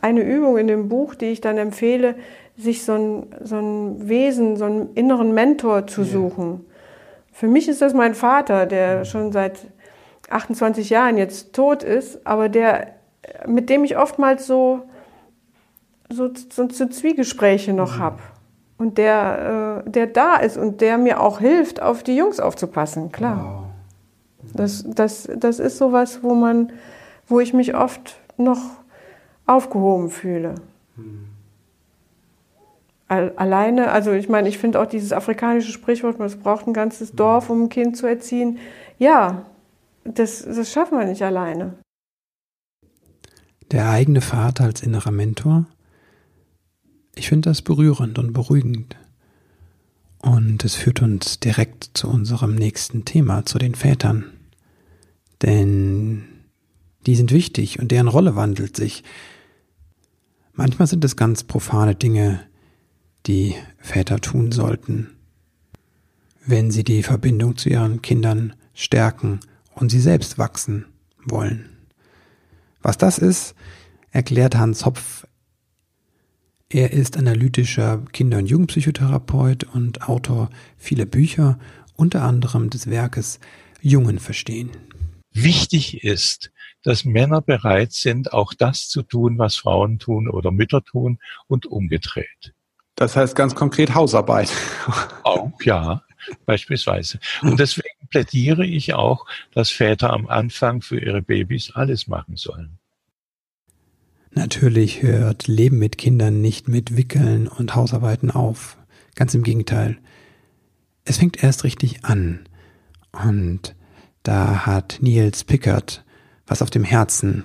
Eine 0.00 0.22
Übung 0.22 0.56
in 0.58 0.68
dem 0.68 0.88
Buch, 0.88 1.14
die 1.14 1.26
ich 1.26 1.40
dann 1.40 1.58
empfehle, 1.58 2.14
sich 2.56 2.84
so 2.84 2.92
ein, 2.92 3.26
so 3.42 3.56
ein 3.56 4.08
Wesen, 4.08 4.56
so 4.56 4.64
einen 4.64 4.94
inneren 4.94 5.34
Mentor 5.34 5.86
zu 5.86 6.04
suchen. 6.04 6.52
Ja. 6.52 6.74
Für 7.32 7.48
mich 7.48 7.68
ist 7.68 7.82
das 7.82 7.94
mein 7.94 8.14
Vater, 8.14 8.66
der 8.66 9.04
schon 9.04 9.32
seit 9.32 9.66
28 10.28 10.90
Jahren 10.90 11.18
jetzt 11.18 11.52
tot 11.52 11.82
ist, 11.82 12.24
aber 12.26 12.48
der, 12.48 12.94
mit 13.46 13.70
dem 13.70 13.84
ich 13.84 13.96
oftmals 13.96 14.46
so, 14.46 14.82
so, 16.10 16.30
so, 16.50 16.68
so 16.68 16.86
Zwiegespräche 16.86 17.72
noch 17.72 17.96
mhm. 17.96 18.00
habe 18.00 18.22
und 18.80 18.96
der, 18.96 19.82
äh, 19.86 19.90
der 19.90 20.06
da 20.06 20.36
ist 20.36 20.56
und 20.56 20.80
der 20.80 20.96
mir 20.96 21.20
auch 21.20 21.38
hilft, 21.38 21.82
auf 21.82 22.02
die 22.02 22.16
Jungs 22.16 22.40
aufzupassen, 22.40 23.12
klar. 23.12 23.66
Wow. 24.42 24.54
Das, 24.54 24.84
das, 24.88 25.28
das 25.36 25.58
ist 25.58 25.76
sowas, 25.76 26.20
wo 26.22 26.34
man, 26.34 26.72
wo 27.28 27.40
ich 27.40 27.52
mich 27.52 27.74
oft 27.74 28.18
noch 28.38 28.58
aufgehoben 29.44 30.08
fühle. 30.08 30.54
Hm. 30.96 31.26
Alleine, 33.08 33.90
also 33.90 34.12
ich 34.12 34.28
meine, 34.28 34.48
ich 34.48 34.56
finde 34.56 34.80
auch 34.80 34.86
dieses 34.86 35.12
afrikanische 35.12 35.72
Sprichwort, 35.72 36.18
man 36.18 36.30
braucht 36.38 36.66
ein 36.66 36.72
ganzes 36.72 37.12
Dorf, 37.12 37.50
um 37.50 37.64
ein 37.64 37.68
Kind 37.68 37.98
zu 37.98 38.06
erziehen. 38.06 38.58
Ja, 38.98 39.42
das, 40.04 40.42
das 40.44 40.72
schaffen 40.72 40.98
wir 40.98 41.04
nicht 41.04 41.22
alleine. 41.22 41.74
Der 43.72 43.90
eigene 43.90 44.20
Vater 44.20 44.64
als 44.64 44.82
innerer 44.82 45.10
Mentor 45.10 45.66
ich 47.20 47.28
finde 47.28 47.50
das 47.50 47.60
berührend 47.60 48.18
und 48.18 48.32
beruhigend. 48.32 48.96
Und 50.22 50.64
es 50.64 50.74
führt 50.74 51.02
uns 51.02 51.38
direkt 51.38 51.90
zu 51.92 52.08
unserem 52.08 52.54
nächsten 52.54 53.04
Thema, 53.04 53.44
zu 53.44 53.58
den 53.58 53.74
Vätern. 53.74 54.24
Denn 55.42 56.22
die 57.04 57.16
sind 57.16 57.30
wichtig 57.30 57.78
und 57.78 57.90
deren 57.90 58.08
Rolle 58.08 58.36
wandelt 58.36 58.74
sich. 58.74 59.04
Manchmal 60.54 60.88
sind 60.88 61.04
es 61.04 61.14
ganz 61.14 61.44
profane 61.44 61.94
Dinge, 61.94 62.40
die 63.26 63.54
Väter 63.76 64.18
tun 64.20 64.50
sollten, 64.50 65.10
wenn 66.46 66.70
sie 66.70 66.84
die 66.84 67.02
Verbindung 67.02 67.58
zu 67.58 67.68
ihren 67.68 68.00
Kindern 68.00 68.54
stärken 68.72 69.40
und 69.74 69.90
sie 69.90 70.00
selbst 70.00 70.38
wachsen 70.38 70.86
wollen. 71.26 71.68
Was 72.80 72.96
das 72.96 73.18
ist, 73.18 73.54
erklärt 74.10 74.56
Hans 74.56 74.86
Hopf 74.86 75.26
Er 76.72 76.92
ist 76.92 77.16
analytischer 77.16 78.04
Kinder- 78.12 78.38
und 78.38 78.46
Jugendpsychotherapeut 78.46 79.64
und 79.74 80.08
Autor 80.08 80.50
vieler 80.78 81.04
Bücher, 81.04 81.58
unter 81.96 82.22
anderem 82.22 82.70
des 82.70 82.88
Werkes 82.88 83.40
Jungen 83.82 84.20
verstehen. 84.20 84.70
Wichtig 85.32 86.04
ist, 86.04 86.52
dass 86.84 87.04
Männer 87.04 87.40
bereit 87.40 87.92
sind, 87.92 88.32
auch 88.32 88.54
das 88.54 88.88
zu 88.88 89.02
tun, 89.02 89.36
was 89.36 89.56
Frauen 89.56 89.98
tun 89.98 90.28
oder 90.28 90.52
Mütter 90.52 90.84
tun 90.84 91.18
und 91.48 91.66
umgedreht. 91.66 92.54
Das 92.94 93.16
heißt 93.16 93.34
ganz 93.34 93.56
konkret 93.56 93.94
Hausarbeit. 93.96 94.52
Auch 95.24 95.50
ja, 95.62 96.02
beispielsweise. 96.46 97.18
Und 97.42 97.58
deswegen 97.58 98.06
plädiere 98.10 98.64
ich 98.64 98.94
auch, 98.94 99.26
dass 99.52 99.70
Väter 99.70 100.12
am 100.12 100.26
Anfang 100.28 100.82
für 100.82 101.00
ihre 101.00 101.22
Babys 101.22 101.72
alles 101.74 102.06
machen 102.06 102.36
sollen. 102.36 102.79
Natürlich 104.32 105.02
hört 105.02 105.48
Leben 105.48 105.78
mit 105.78 105.98
Kindern 105.98 106.40
nicht 106.40 106.68
mit 106.68 106.96
Wickeln 106.96 107.48
und 107.48 107.74
Hausarbeiten 107.74 108.30
auf. 108.30 108.76
Ganz 109.14 109.34
im 109.34 109.42
Gegenteil. 109.42 109.98
Es 111.04 111.18
fängt 111.18 111.42
erst 111.42 111.64
richtig 111.64 112.04
an. 112.04 112.40
Und 113.12 113.74
da 114.22 114.66
hat 114.66 114.98
Niels 115.00 115.44
Pickert 115.44 116.04
was 116.46 116.62
auf 116.62 116.70
dem 116.70 116.82
Herzen, 116.82 117.44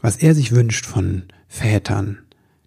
was 0.00 0.16
er 0.16 0.34
sich 0.36 0.52
wünscht 0.52 0.86
von 0.86 1.24
Vätern, 1.48 2.18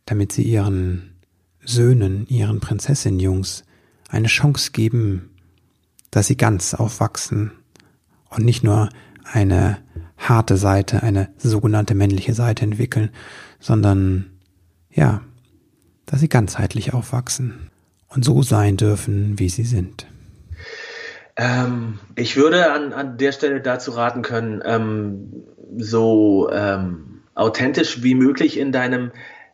damit 0.05 0.33
sie 0.33 0.43
ihren 0.43 1.15
Söhnen, 1.63 2.27
ihren 2.27 2.59
Prinzessinjungs 2.59 3.63
eine 4.09 4.27
Chance 4.27 4.71
geben, 4.71 5.29
dass 6.11 6.27
sie 6.27 6.35
ganz 6.35 6.73
aufwachsen 6.73 7.51
und 8.29 8.43
nicht 8.43 8.63
nur 8.63 8.89
eine 9.31 9.77
harte 10.17 10.57
Seite, 10.57 11.03
eine 11.03 11.29
sogenannte 11.37 11.95
männliche 11.95 12.33
Seite 12.33 12.63
entwickeln, 12.63 13.09
sondern 13.59 14.31
ja, 14.91 15.21
dass 16.05 16.19
sie 16.19 16.29
ganzheitlich 16.29 16.93
aufwachsen 16.93 17.69
und 18.07 18.25
so 18.25 18.41
sein 18.41 18.77
dürfen, 18.77 19.37
wie 19.37 19.49
sie 19.49 19.65
sind. 19.65 20.07
Ähm, 21.35 21.99
ich 22.15 22.35
würde 22.35 22.71
an, 22.71 22.93
an 22.93 23.17
der 23.17 23.31
Stelle 23.31 23.61
dazu 23.61 23.91
raten 23.91 24.23
können, 24.23 24.61
ähm, 24.65 25.43
so 25.77 26.49
ähm, 26.51 27.21
authentisch 27.35 28.01
wie 28.01 28.15
möglich 28.15 28.57
in 28.57 28.71
deinem 28.71 29.11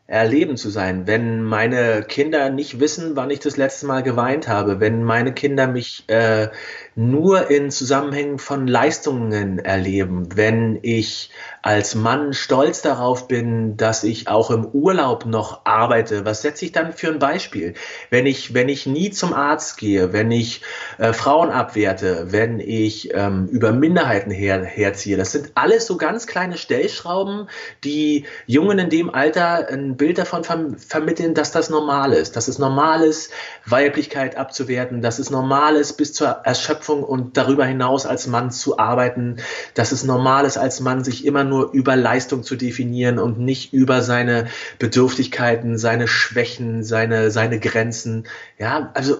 erleben 0.08 0.58
zu 0.58 0.70
sein. 0.70 1.08
Wenn 1.08 1.44
meine 1.44 2.04
Kinder 2.04 2.50
nicht 2.50 2.80
wissen, 2.80 3.16
wann 3.16 3.30
ich 3.30 3.40
das 3.40 3.58
letzte 3.58 3.86
Mal 3.86 4.04
geweint 4.04 4.48
habe, 4.48 4.80
wenn 4.80 5.04
meine 5.04 5.34
Kinder 5.34 5.68
mich 5.68 6.04
äh, 6.08 6.50
nur 6.96 7.50
in 7.50 7.72
Zusammenhängen 7.72 8.38
von 8.38 8.68
Leistungen 8.68 9.60
erleben, 9.60 10.36
wenn 10.36 10.80
ich 10.82 11.32
als 11.62 11.96
Mann 11.96 12.34
stolz 12.34 12.82
darauf 12.82 13.28
bin, 13.28 13.78
dass 13.78 14.04
ich 14.04 14.28
auch 14.28 14.52
im 14.52 14.66
Urlaub 14.66 15.26
noch 15.26 15.66
arbeite, 15.66 16.26
was 16.26 16.42
setze 16.42 16.66
ich 16.66 16.72
dann 16.72 16.94
für 16.94 17.08
ein 17.08 17.20
Beispiel? 17.20 17.74
Wenn 18.10 18.26
ich, 18.26 18.54
wenn 18.54 18.70
ich 18.70 18.86
nie 18.86 19.12
zum 19.12 19.34
Arzt 19.34 19.78
gehe, 19.78 20.14
wenn 20.14 20.30
ich 20.30 20.62
äh, 20.98 21.14
Frauen 21.14 21.50
abwerte, 21.50 22.28
wenn 22.32 22.60
ich 22.60 23.14
ähm, 23.14 23.48
über 23.48 23.72
Minderheiten 23.72 24.32
her, 24.32 24.64
herziehe, 24.64 25.18
das 25.18 25.32
sind 25.32 25.52
alles 25.56 25.88
so 25.88 25.98
ganz 25.98 26.28
kleine 26.28 26.58
Stellschrauben, 26.58 27.48
die 27.84 28.26
Jungen 28.46 28.78
in 28.78 28.90
dem 28.90 29.14
Alter 29.14 29.70
ein 29.70 29.98
Bild 29.98 30.18
davon 30.18 30.44
verm 30.44 30.78
vermitteln, 30.78 31.34
dass 31.34 31.52
das 31.52 31.70
normal 31.70 32.14
ist, 32.14 32.36
dass 32.36 32.48
es 32.48 32.60
normal 32.60 33.04
ist, 33.04 33.32
Weiblichkeit 33.66 34.36
abzuwerten, 34.38 35.02
dass 35.02 35.18
es 35.18 35.30
normal 35.30 35.76
ist, 35.76 35.94
bis 35.94 36.14
zur 36.14 36.28
Erschöpfung 36.28 36.83
und 36.90 37.38
darüber 37.38 37.66
hinaus 37.66 38.06
als 38.06 38.28
Mann 38.28 38.52
zu 38.52 38.78
arbeiten, 38.78 39.38
dass 39.74 39.92
es 39.92 40.04
normal 40.04 40.46
ist, 40.46 40.58
als 40.58 40.80
Mann 40.80 41.04
sich 41.04 41.26
immer 41.26 41.44
nur 41.44 41.72
über 41.72 41.96
Leistung 41.96 42.44
zu 42.44 42.56
definieren 42.56 43.20
und 43.20 43.40
nicht 43.40 43.74
über 43.74 44.02
seine 44.02 44.48
Bedürftigkeiten, 44.80 45.78
seine 45.78 46.08
Schwächen, 46.08 46.84
seine, 46.84 47.32
seine 47.32 47.60
Grenzen. 47.60 48.26
Ja, 48.58 48.92
also 48.94 49.18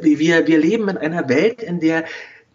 wir, 0.00 0.46
wir 0.46 0.58
leben 0.58 0.88
in 0.88 0.98
einer 0.98 1.28
Welt, 1.28 1.62
in 1.62 1.80
der 1.80 2.04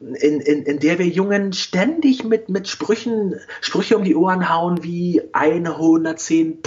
in, 0.02 0.40
in, 0.40 0.64
in 0.64 0.80
der 0.80 0.98
wir 0.98 1.08
Jungen 1.08 1.54
ständig 1.54 2.24
mit, 2.24 2.50
mit 2.50 2.68
Sprüchen, 2.68 3.36
Sprüche 3.62 3.98
um 3.98 4.04
die 4.04 4.16
Ohren 4.16 4.50
hauen, 4.50 4.84
wie 4.84 5.22
110 5.34 6.62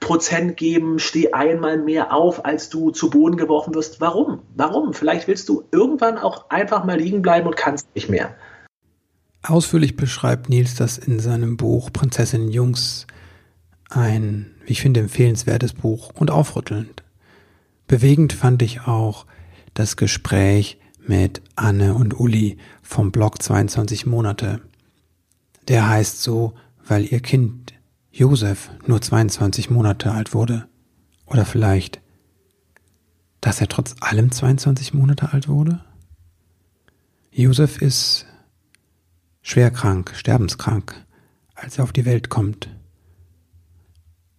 Prozent 0.00 0.56
geben, 0.56 0.98
steh 0.98 1.32
einmal 1.32 1.78
mehr 1.78 2.14
auf, 2.14 2.44
als 2.44 2.70
du 2.70 2.90
zu 2.90 3.10
Boden 3.10 3.36
geworfen 3.36 3.74
wirst. 3.74 4.00
Warum? 4.00 4.40
Warum? 4.56 4.94
Vielleicht 4.94 5.28
willst 5.28 5.48
du 5.48 5.64
irgendwann 5.70 6.16
auch 6.18 6.48
einfach 6.50 6.84
mal 6.84 6.98
liegen 6.98 7.22
bleiben 7.22 7.46
und 7.46 7.56
kannst 7.56 7.86
nicht 7.94 8.08
mehr. 8.08 8.34
Ausführlich 9.42 9.96
beschreibt 9.96 10.48
Nils 10.48 10.74
das 10.74 10.98
in 10.98 11.20
seinem 11.20 11.56
Buch 11.56 11.92
Prinzessin 11.92 12.48
Jungs 12.48 13.06
ein, 13.90 14.54
wie 14.64 14.72
ich 14.72 14.82
finde, 14.82 15.00
empfehlenswertes 15.00 15.74
Buch 15.74 16.12
und 16.14 16.30
aufrüttelnd. 16.30 17.02
Bewegend 17.86 18.32
fand 18.32 18.62
ich 18.62 18.82
auch 18.82 19.26
das 19.74 19.96
Gespräch 19.96 20.79
mit 21.10 21.42
Anne 21.56 21.94
und 21.94 22.20
Uli 22.20 22.56
vom 22.82 23.10
Blog 23.10 23.42
22 23.42 24.06
Monate. 24.06 24.60
Der 25.66 25.88
heißt 25.88 26.22
so, 26.22 26.54
weil 26.86 27.04
ihr 27.04 27.18
Kind 27.18 27.74
Josef 28.12 28.70
nur 28.86 29.02
22 29.02 29.70
Monate 29.70 30.12
alt 30.12 30.34
wurde. 30.34 30.68
Oder 31.26 31.44
vielleicht, 31.44 32.00
dass 33.40 33.60
er 33.60 33.66
trotz 33.66 33.96
allem 33.98 34.30
22 34.30 34.94
Monate 34.94 35.32
alt 35.32 35.48
wurde? 35.48 35.84
Josef 37.32 37.82
ist 37.82 38.26
schwer 39.42 39.72
krank, 39.72 40.12
sterbenskrank, 40.14 40.94
als 41.56 41.78
er 41.78 41.84
auf 41.84 41.92
die 41.92 42.04
Welt 42.04 42.28
kommt. 42.28 42.70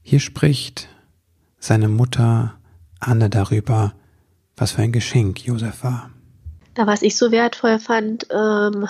Hier 0.01 0.22
spricht 0.22 0.88
seine 1.60 1.90
Mutter 1.90 2.58
Anne 3.01 3.30
darüber, 3.30 3.94
was 4.56 4.72
für 4.72 4.84
ein 4.84 4.94
Geschenk 4.94 5.46
Josef 5.46 5.84
war. 5.84 6.12
Da 6.74 6.88
was 6.88 7.01
ich 7.01 7.18
so 7.18 7.32
wertvoll 7.32 7.80
fand, 7.80 8.28
ähm, 8.32 8.88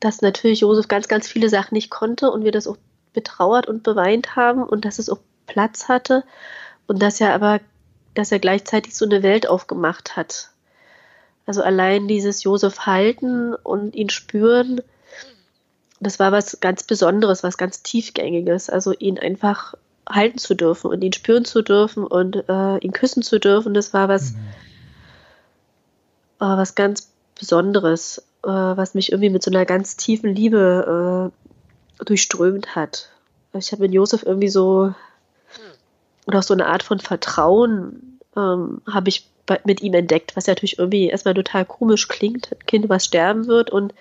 dass 0.00 0.20
natürlich 0.20 0.60
Josef 0.60 0.88
ganz, 0.88 1.08
ganz 1.08 1.26
viele 1.26 1.48
Sachen 1.48 1.74
nicht 1.74 1.90
konnte 1.90 2.30
und 2.30 2.44
wir 2.44 2.52
das 2.52 2.66
auch 2.66 2.76
betrauert 3.12 3.66
und 3.66 3.82
beweint 3.82 4.36
haben 4.36 4.62
und 4.62 4.84
dass 4.84 4.98
es 4.98 5.08
auch 5.08 5.18
Platz 5.46 5.88
hatte 5.88 6.24
und 6.86 7.00
dass 7.00 7.20
er 7.20 7.32
aber, 7.32 7.60
dass 8.14 8.32
er 8.32 8.38
gleichzeitig 8.38 8.94
so 8.94 9.04
eine 9.04 9.22
Welt 9.22 9.48
aufgemacht 9.48 10.16
hat. 10.16 10.50
Also 11.46 11.62
allein 11.62 12.08
dieses 12.08 12.42
Josef 12.42 12.80
halten 12.80 13.54
und 13.54 13.94
ihn 13.94 14.10
spüren, 14.10 14.82
das 16.00 16.18
war 16.18 16.32
was 16.32 16.60
ganz 16.60 16.82
Besonderes, 16.82 17.42
was 17.42 17.56
ganz 17.56 17.82
Tiefgängiges. 17.82 18.68
Also 18.68 18.92
ihn 18.92 19.18
einfach 19.18 19.74
halten 20.08 20.38
zu 20.38 20.54
dürfen 20.54 20.90
und 20.90 21.02
ihn 21.02 21.12
spüren 21.12 21.44
zu 21.44 21.62
dürfen 21.62 22.04
und 22.04 22.48
äh, 22.48 22.78
ihn 22.78 22.92
küssen 22.92 23.22
zu 23.22 23.38
dürfen, 23.38 23.74
das 23.74 23.92
war 23.92 24.08
was, 24.08 24.32
mhm. 24.32 24.38
Äh, 26.40 26.44
was 26.44 26.74
ganz 26.74 27.12
Besonderes, 27.38 28.18
äh, 28.44 28.48
was 28.48 28.94
mich 28.94 29.12
irgendwie 29.12 29.30
mit 29.30 29.42
so 29.42 29.50
einer 29.50 29.66
ganz 29.66 29.96
tiefen 29.96 30.34
Liebe 30.34 31.30
äh, 32.00 32.04
durchströmt 32.04 32.74
hat. 32.74 33.10
Ich 33.52 33.72
habe 33.72 33.82
mit 33.82 33.92
Josef 33.92 34.22
irgendwie 34.22 34.48
so, 34.48 34.94
oder 36.26 36.38
auch 36.38 36.42
so 36.42 36.54
eine 36.54 36.66
Art 36.66 36.82
von 36.82 37.00
Vertrauen 37.00 38.18
ähm, 38.36 38.82
habe 38.90 39.08
ich 39.08 39.28
bei, 39.46 39.60
mit 39.64 39.80
ihm 39.82 39.94
entdeckt, 39.94 40.36
was 40.36 40.46
ja 40.46 40.52
natürlich 40.52 40.78
irgendwie 40.78 41.08
erstmal 41.08 41.34
total 41.34 41.64
komisch 41.64 42.08
klingt, 42.08 42.52
ein 42.52 42.66
Kind, 42.66 42.88
was 42.88 43.04
sterben 43.04 43.46
wird 43.46 43.70
und 43.70 43.94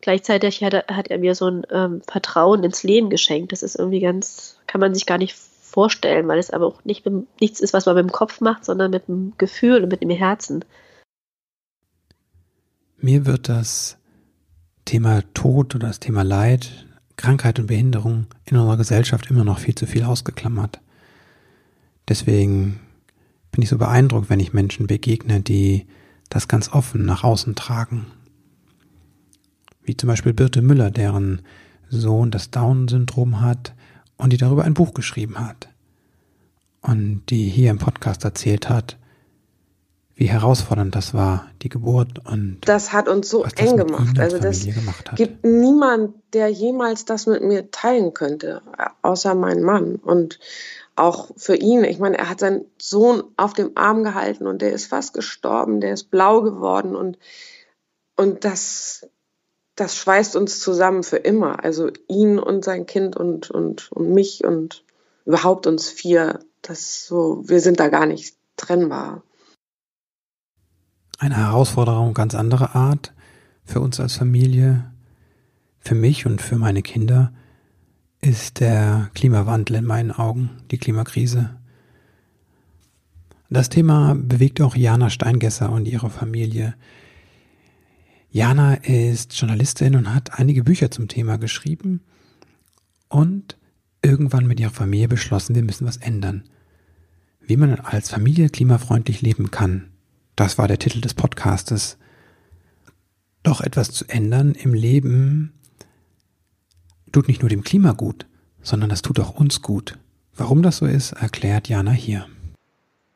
gleichzeitig 0.00 0.62
hat 0.62 0.74
er, 0.74 0.84
hat 0.88 1.08
er 1.08 1.18
mir 1.18 1.34
so 1.34 1.48
ein 1.48 1.66
ähm, 1.70 2.02
Vertrauen 2.06 2.62
ins 2.64 2.82
Leben 2.82 3.10
geschenkt. 3.10 3.52
Das 3.52 3.62
ist 3.62 3.76
irgendwie 3.76 4.00
ganz, 4.00 4.58
kann 4.66 4.80
man 4.80 4.94
sich 4.94 5.06
gar 5.06 5.18
nicht 5.18 5.36
vorstellen, 5.36 6.28
weil 6.28 6.38
es 6.38 6.50
aber 6.50 6.66
auch 6.66 6.84
nicht 6.84 7.04
mit, 7.04 7.26
nichts 7.40 7.60
ist, 7.60 7.72
was 7.72 7.86
man 7.86 7.96
mit 7.96 8.04
dem 8.04 8.12
Kopf 8.12 8.40
macht, 8.40 8.64
sondern 8.64 8.90
mit 8.90 9.08
dem 9.08 9.34
Gefühl 9.38 9.82
und 9.82 9.90
mit 9.90 10.02
dem 10.02 10.10
Herzen. 10.10 10.64
Mir 13.00 13.26
wird 13.26 13.48
das 13.48 13.96
Thema 14.84 15.22
Tod 15.34 15.74
oder 15.74 15.88
das 15.88 16.00
Thema 16.00 16.22
Leid, 16.22 16.86
Krankheit 17.16 17.58
und 17.58 17.66
Behinderung 17.66 18.26
in 18.44 18.56
unserer 18.56 18.76
Gesellschaft 18.76 19.30
immer 19.30 19.44
noch 19.44 19.58
viel 19.58 19.74
zu 19.74 19.86
viel 19.86 20.04
ausgeklammert. 20.04 20.80
Deswegen 22.08 22.80
bin 23.50 23.62
ich 23.62 23.68
so 23.68 23.78
beeindruckt, 23.78 24.30
wenn 24.30 24.40
ich 24.40 24.52
Menschen 24.52 24.86
begegne, 24.86 25.40
die 25.40 25.86
das 26.28 26.48
ganz 26.48 26.68
offen 26.70 27.04
nach 27.04 27.24
außen 27.24 27.54
tragen 27.54 28.06
wie 29.88 29.96
zum 29.96 30.06
Beispiel 30.06 30.34
Birte 30.34 30.62
Müller, 30.62 30.90
deren 30.90 31.42
Sohn 31.88 32.30
das 32.30 32.50
Down-Syndrom 32.50 33.40
hat 33.40 33.74
und 34.18 34.32
die 34.32 34.36
darüber 34.36 34.64
ein 34.64 34.74
Buch 34.74 34.92
geschrieben 34.94 35.40
hat 35.40 35.68
und 36.82 37.22
die 37.30 37.48
hier 37.48 37.70
im 37.70 37.78
Podcast 37.78 38.24
erzählt 38.24 38.68
hat, 38.68 38.98
wie 40.18 40.28
herausfordernd 40.28 40.96
das 40.96 41.14
war, 41.14 41.48
die 41.62 41.68
Geburt 41.68 42.26
und 42.28 42.58
das 42.66 42.92
hat 42.92 43.08
uns 43.08 43.30
so 43.30 43.44
eng 43.44 43.76
gemacht. 43.76 44.18
Also 44.18 44.38
das 44.38 44.66
gibt 45.14 45.44
niemand, 45.44 46.16
der 46.32 46.48
jemals 46.48 47.04
das 47.04 47.26
mit 47.26 47.42
mir 47.42 47.70
teilen 47.70 48.14
könnte, 48.14 48.60
außer 49.02 49.36
mein 49.36 49.62
Mann 49.62 49.94
und 49.94 50.40
auch 50.96 51.30
für 51.36 51.54
ihn. 51.54 51.84
Ich 51.84 52.00
meine, 52.00 52.18
er 52.18 52.28
hat 52.28 52.40
seinen 52.40 52.64
Sohn 52.82 53.22
auf 53.36 53.52
dem 53.52 53.70
Arm 53.76 54.02
gehalten 54.02 54.48
und 54.48 54.60
der 54.60 54.72
ist 54.72 54.86
fast 54.86 55.14
gestorben, 55.14 55.80
der 55.80 55.92
ist 55.92 56.10
blau 56.10 56.42
geworden 56.42 56.96
und 56.96 57.16
und 58.16 58.44
das 58.44 59.06
das 59.76 59.96
schweißt 59.96 60.34
uns 60.34 60.58
zusammen 60.58 61.04
für 61.04 61.18
immer. 61.18 61.62
Also 61.62 61.90
ihn 62.08 62.40
und 62.40 62.64
sein 62.64 62.86
Kind 62.86 63.16
und, 63.16 63.48
und, 63.48 63.92
und 63.92 64.12
mich 64.12 64.44
und 64.44 64.82
überhaupt 65.24 65.68
uns 65.68 65.88
vier. 65.88 66.40
Das 66.62 67.06
so, 67.06 67.48
wir 67.48 67.60
sind 67.60 67.78
da 67.78 67.86
gar 67.86 68.06
nicht 68.06 68.34
trennbar. 68.56 69.22
Eine 71.20 71.36
Herausforderung 71.36 72.14
ganz 72.14 72.36
anderer 72.36 72.76
Art 72.76 73.12
für 73.64 73.80
uns 73.80 73.98
als 73.98 74.14
Familie, 74.14 74.88
für 75.80 75.96
mich 75.96 76.26
und 76.26 76.40
für 76.40 76.56
meine 76.56 76.80
Kinder 76.80 77.32
ist 78.20 78.60
der 78.60 79.10
Klimawandel 79.14 79.76
in 79.76 79.84
meinen 79.84 80.12
Augen, 80.12 80.50
die 80.70 80.78
Klimakrise. 80.78 81.56
Das 83.50 83.68
Thema 83.68 84.14
bewegt 84.14 84.60
auch 84.60 84.76
Jana 84.76 85.10
Steingesser 85.10 85.72
und 85.72 85.88
ihre 85.88 86.08
Familie. 86.08 86.76
Jana 88.30 88.74
ist 88.74 89.36
Journalistin 89.36 89.96
und 89.96 90.14
hat 90.14 90.38
einige 90.38 90.62
Bücher 90.62 90.92
zum 90.92 91.08
Thema 91.08 91.36
geschrieben 91.36 92.00
und 93.08 93.58
irgendwann 94.02 94.46
mit 94.46 94.60
ihrer 94.60 94.70
Familie 94.70 95.08
beschlossen, 95.08 95.56
wir 95.56 95.64
müssen 95.64 95.86
was 95.86 95.96
ändern. 95.96 96.44
Wie 97.40 97.56
man 97.56 97.74
als 97.74 98.08
Familie 98.08 98.50
klimafreundlich 98.50 99.20
leben 99.20 99.50
kann. 99.50 99.88
Das 100.38 100.56
war 100.56 100.68
der 100.68 100.78
Titel 100.78 101.00
des 101.00 101.14
Podcastes. 101.14 101.98
Doch 103.42 103.60
etwas 103.60 103.90
zu 103.90 104.04
ändern 104.06 104.52
im 104.52 104.72
Leben 104.72 105.52
tut 107.10 107.26
nicht 107.26 107.42
nur 107.42 107.48
dem 107.48 107.64
Klima 107.64 107.90
gut, 107.90 108.24
sondern 108.62 108.88
das 108.88 109.02
tut 109.02 109.18
auch 109.18 109.34
uns 109.34 109.62
gut. 109.62 109.98
Warum 110.36 110.62
das 110.62 110.76
so 110.76 110.86
ist, 110.86 111.10
erklärt 111.10 111.68
Jana 111.68 111.90
hier. 111.90 112.28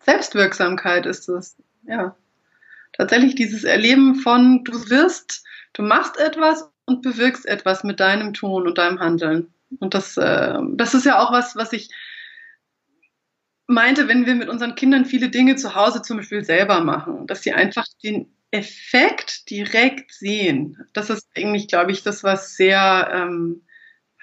Selbstwirksamkeit 0.00 1.06
ist 1.06 1.28
es, 1.28 1.54
ja. 1.86 2.16
Tatsächlich 2.92 3.36
dieses 3.36 3.62
Erleben 3.62 4.16
von, 4.16 4.64
du 4.64 4.72
wirst, 4.90 5.44
du 5.74 5.82
machst 5.82 6.18
etwas 6.18 6.72
und 6.86 7.02
bewirkst 7.02 7.46
etwas 7.46 7.84
mit 7.84 8.00
deinem 8.00 8.34
Tun 8.34 8.66
und 8.66 8.78
deinem 8.78 8.98
Handeln. 8.98 9.54
Und 9.78 9.94
das, 9.94 10.16
äh, 10.16 10.58
das 10.72 10.92
ist 10.92 11.06
ja 11.06 11.20
auch 11.20 11.30
was, 11.30 11.54
was 11.54 11.72
ich 11.72 11.88
meinte, 13.72 14.08
wenn 14.08 14.26
wir 14.26 14.34
mit 14.34 14.48
unseren 14.48 14.74
Kindern 14.74 15.04
viele 15.04 15.28
Dinge 15.28 15.56
zu 15.56 15.74
Hause 15.74 16.02
zum 16.02 16.18
Beispiel 16.18 16.44
selber 16.44 16.82
machen, 16.82 17.26
dass 17.26 17.42
sie 17.42 17.52
einfach 17.52 17.86
den 18.02 18.26
Effekt 18.50 19.50
direkt 19.50 20.12
sehen. 20.12 20.78
Das 20.92 21.10
ist 21.10 21.26
eigentlich, 21.36 21.68
glaube 21.68 21.90
ich, 21.90 22.02
das, 22.02 22.22
was 22.22 22.54
sehr 22.54 23.10
ähm, 23.12 23.62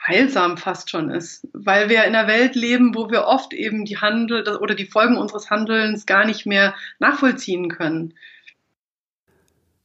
heilsam 0.08 0.58
fast 0.58 0.90
schon 0.90 1.10
ist, 1.10 1.48
weil 1.54 1.90
wir 1.90 2.06
in 2.06 2.16
einer 2.16 2.28
Welt 2.28 2.56
leben, 2.56 2.96
wo 2.96 3.10
wir 3.10 3.26
oft 3.26 3.54
eben 3.54 3.86
die 3.86 3.98
Handel 3.98 4.48
oder 4.58 4.76
die 4.76 4.86
Folgen 4.86 5.18
unseres 5.18 5.50
Handelns 5.50 6.06
gar 6.06 6.26
nicht 6.26 6.46
mehr 6.46 6.76
nachvollziehen 7.00 7.70
können. 7.70 8.14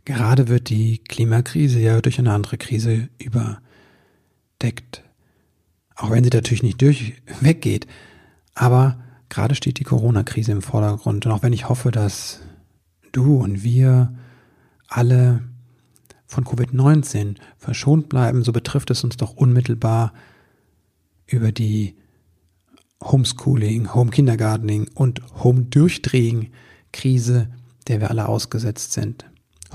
Gerade 0.05 0.49
wird 0.49 0.69
die 0.69 0.99
Klimakrise 0.99 1.81
ja 1.81 2.01
durch 2.01 2.19
eine 2.19 2.33
andere 2.33 2.59
Krise 2.59 3.09
überdeckt. 3.19 5.03
Auch 5.97 6.11
wenn 6.11 6.25
sie 6.25 6.31
natürlich 6.31 6.63
nicht 6.63 6.83
durch 6.83 7.15
weggeht. 7.41 7.87
Aber 8.55 9.03
gerade 9.29 9.55
steht 9.55 9.79
die 9.79 9.85
Corona-Krise 9.85 10.53
im 10.53 10.63
Vordergrund. 10.63 11.27
Und 11.27 11.33
auch 11.33 11.43
wenn 11.43 11.53
ich 11.53 11.69
hoffe, 11.69 11.91
dass 11.91 12.41
du 13.13 13.37
und 13.37 13.63
wir 13.63 14.15
alle 14.89 15.43
von 16.27 16.45
Covid-19 16.45 17.37
verschont 17.57 18.09
bleiben, 18.09 18.43
so 18.43 18.53
betrifft 18.53 18.91
es 18.91 19.05
uns 19.05 19.17
doch 19.17 19.35
unmittelbar 19.35 20.13
über 21.27 21.53
die 21.53 21.97
Homeschooling, 23.03 23.95
Home-Kindergartening 23.95 24.89
und 24.95 25.23
Home-Durchdrehen-Krise, 25.43 27.49
der 27.87 28.01
wir 28.01 28.11
alle 28.11 28.29
ausgesetzt 28.29 28.93
sind. 28.93 29.27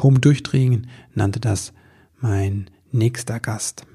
Home-Durchdrehen 0.02 0.88
nannte 1.14 1.40
das 1.40 1.74
mein 2.20 2.70
nächster 2.92 3.40
Gast. 3.40 3.86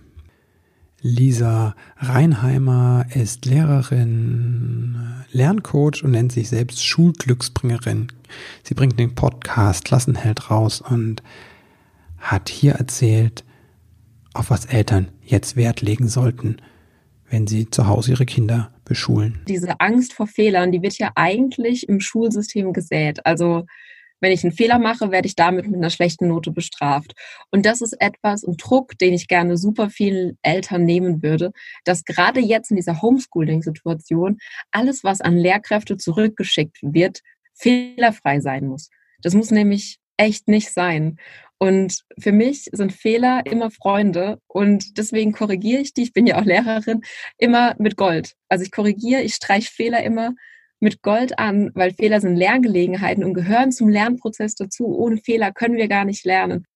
Lisa 1.06 1.76
Reinheimer 1.99 3.04
ist 3.14 3.44
Lehrerin, 3.44 4.96
Lerncoach 5.32 6.02
und 6.02 6.12
nennt 6.12 6.32
sich 6.32 6.49
selbst 6.49 6.82
Schulglücksbringerin. 6.82 8.08
Sie 8.62 8.73
bringt 8.73 8.99
den 8.99 9.14
Podcast 9.14 9.84
Klassenheld 9.84 10.50
raus 10.50 10.80
und 10.80 11.23
hat 12.16 12.49
hier 12.49 12.73
erzählt, 12.76 13.44
auf 14.32 14.49
was 14.49 14.64
Eltern 14.64 15.08
jetzt 15.23 15.56
Wert 15.56 15.82
legen 15.82 16.08
sollten, 16.08 16.56
wenn 17.28 17.47
sie 17.47 17.69
zu 17.69 17.86
Hause 17.86 18.12
ihre 18.12 18.25
Kinder 18.25 18.73
beschulen. 18.86 19.43
Diese 19.47 19.78
Angst 19.80 20.14
vor 20.14 20.26
Fehlern, 20.26 20.73
die 20.73 20.80
wird 20.80 20.97
ja 20.97 21.10
eigentlich 21.17 21.86
im 21.86 22.00
Schulsystem 22.00 22.73
gesät. 22.73 23.26
Also 23.26 23.67
wenn 24.25 24.32
ich 24.32 24.43
einen 24.43 24.54
Fehler 24.54 24.78
mache, 24.78 25.10
werde 25.10 25.28
ich 25.28 25.37
damit 25.37 25.67
mit 25.67 25.76
einer 25.76 25.91
schlechten 25.91 26.28
Note 26.28 26.50
bestraft. 26.50 27.13
Und 27.50 27.67
das 27.67 27.82
ist 27.82 27.93
etwas, 28.00 28.43
ein 28.43 28.56
Druck, 28.56 28.97
den 28.99 29.13
ich 29.13 29.28
gerne 29.28 29.58
super 29.58 29.91
vielen 29.91 30.39
Eltern 30.41 30.87
nehmen 30.87 31.23
würde, 31.23 31.52
dass 31.84 32.04
gerade 32.04 32.41
jetzt 32.41 32.71
in 32.71 32.76
dieser 32.76 33.02
Homeschooling-Situation 33.02 34.39
alles, 34.71 35.04
was 35.04 35.21
an 35.21 35.37
Lehrkräfte 35.37 35.99
zurückgeschickt 35.99 36.78
wird, 36.80 37.21
fehlerfrei 37.52 38.41
sein 38.41 38.67
muss. 38.67 38.89
Das 39.21 39.34
muss 39.34 39.50
nämlich 39.50 39.99
echt 40.17 40.49
nicht 40.49 40.73
sein. 40.73 41.19
Und 41.58 42.00
für 42.19 42.32
mich 42.32 42.71
sind 42.73 42.93
Fehler 42.95 43.43
immer 43.45 43.71
Freunde 43.71 44.41
und 44.49 44.97
deswegen 44.97 45.32
korrigiere 45.32 45.82
ich 45.82 45.93
die, 45.93 46.02
ich 46.02 46.13
bin 46.15 46.26
ja 46.26 46.39
auch 46.39 46.45
Lehrerin, 46.45 47.02
immer 47.37 47.75
mit 47.78 47.97
Gold. 47.97 48.37
Also 48.49 48.65
ich 48.65 48.71
korrigiere, 48.71 49.21
ich 49.21 49.34
streiche 49.34 49.71
Fehler 49.71 50.02
immer 50.02 50.34
mit 50.80 51.02
Gold 51.02 51.39
an, 51.39 51.71
weil 51.75 51.93
Fehler 51.93 52.21
sind 52.21 52.37
Lerngelegenheiten 52.37 53.25
und 53.25 53.34
gehören 53.34 53.73
zum 53.73 53.89
Lernprozess 53.89 54.54
dazu. 54.54 54.87
Ohne 54.87 55.17
Fehler 55.17 55.52
können 55.52 55.76
wir 55.76 55.89
gar 55.89 56.04
nicht 56.04 56.25
lernen. 56.25 56.67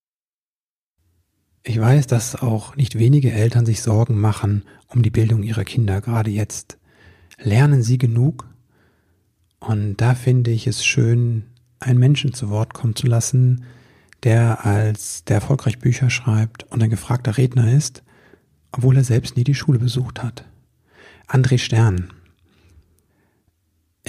Ich 1.63 1.79
weiß, 1.79 2.07
dass 2.07 2.35
auch 2.35 2.75
nicht 2.75 2.97
wenige 2.97 3.31
Eltern 3.31 3.65
sich 3.65 3.81
Sorgen 3.81 4.19
machen 4.19 4.63
um 4.87 5.03
die 5.03 5.11
Bildung 5.11 5.43
ihrer 5.43 5.65
Kinder, 5.65 6.01
gerade 6.01 6.31
jetzt. 6.31 6.77
Lernen 7.37 7.83
sie 7.83 7.97
genug? 7.97 8.47
Und 9.59 9.97
da 9.97 10.15
finde 10.15 10.51
ich 10.51 10.67
es 10.67 10.85
schön, 10.85 11.43
einen 11.79 11.99
Menschen 11.99 12.33
zu 12.33 12.49
Wort 12.49 12.73
kommen 12.73 12.95
zu 12.95 13.07
lassen, 13.07 13.65
der 14.23 14.65
als 14.65 15.23
der 15.25 15.35
erfolgreich 15.35 15.79
Bücher 15.79 16.09
schreibt 16.09 16.63
und 16.71 16.81
ein 16.81 16.89
gefragter 16.89 17.37
Redner 17.37 17.71
ist, 17.71 18.03
obwohl 18.71 18.97
er 18.97 19.03
selbst 19.03 19.37
nie 19.37 19.43
die 19.43 19.55
Schule 19.55 19.79
besucht 19.79 20.23
hat. 20.23 20.45
André 21.27 21.57
Stern. 21.57 22.11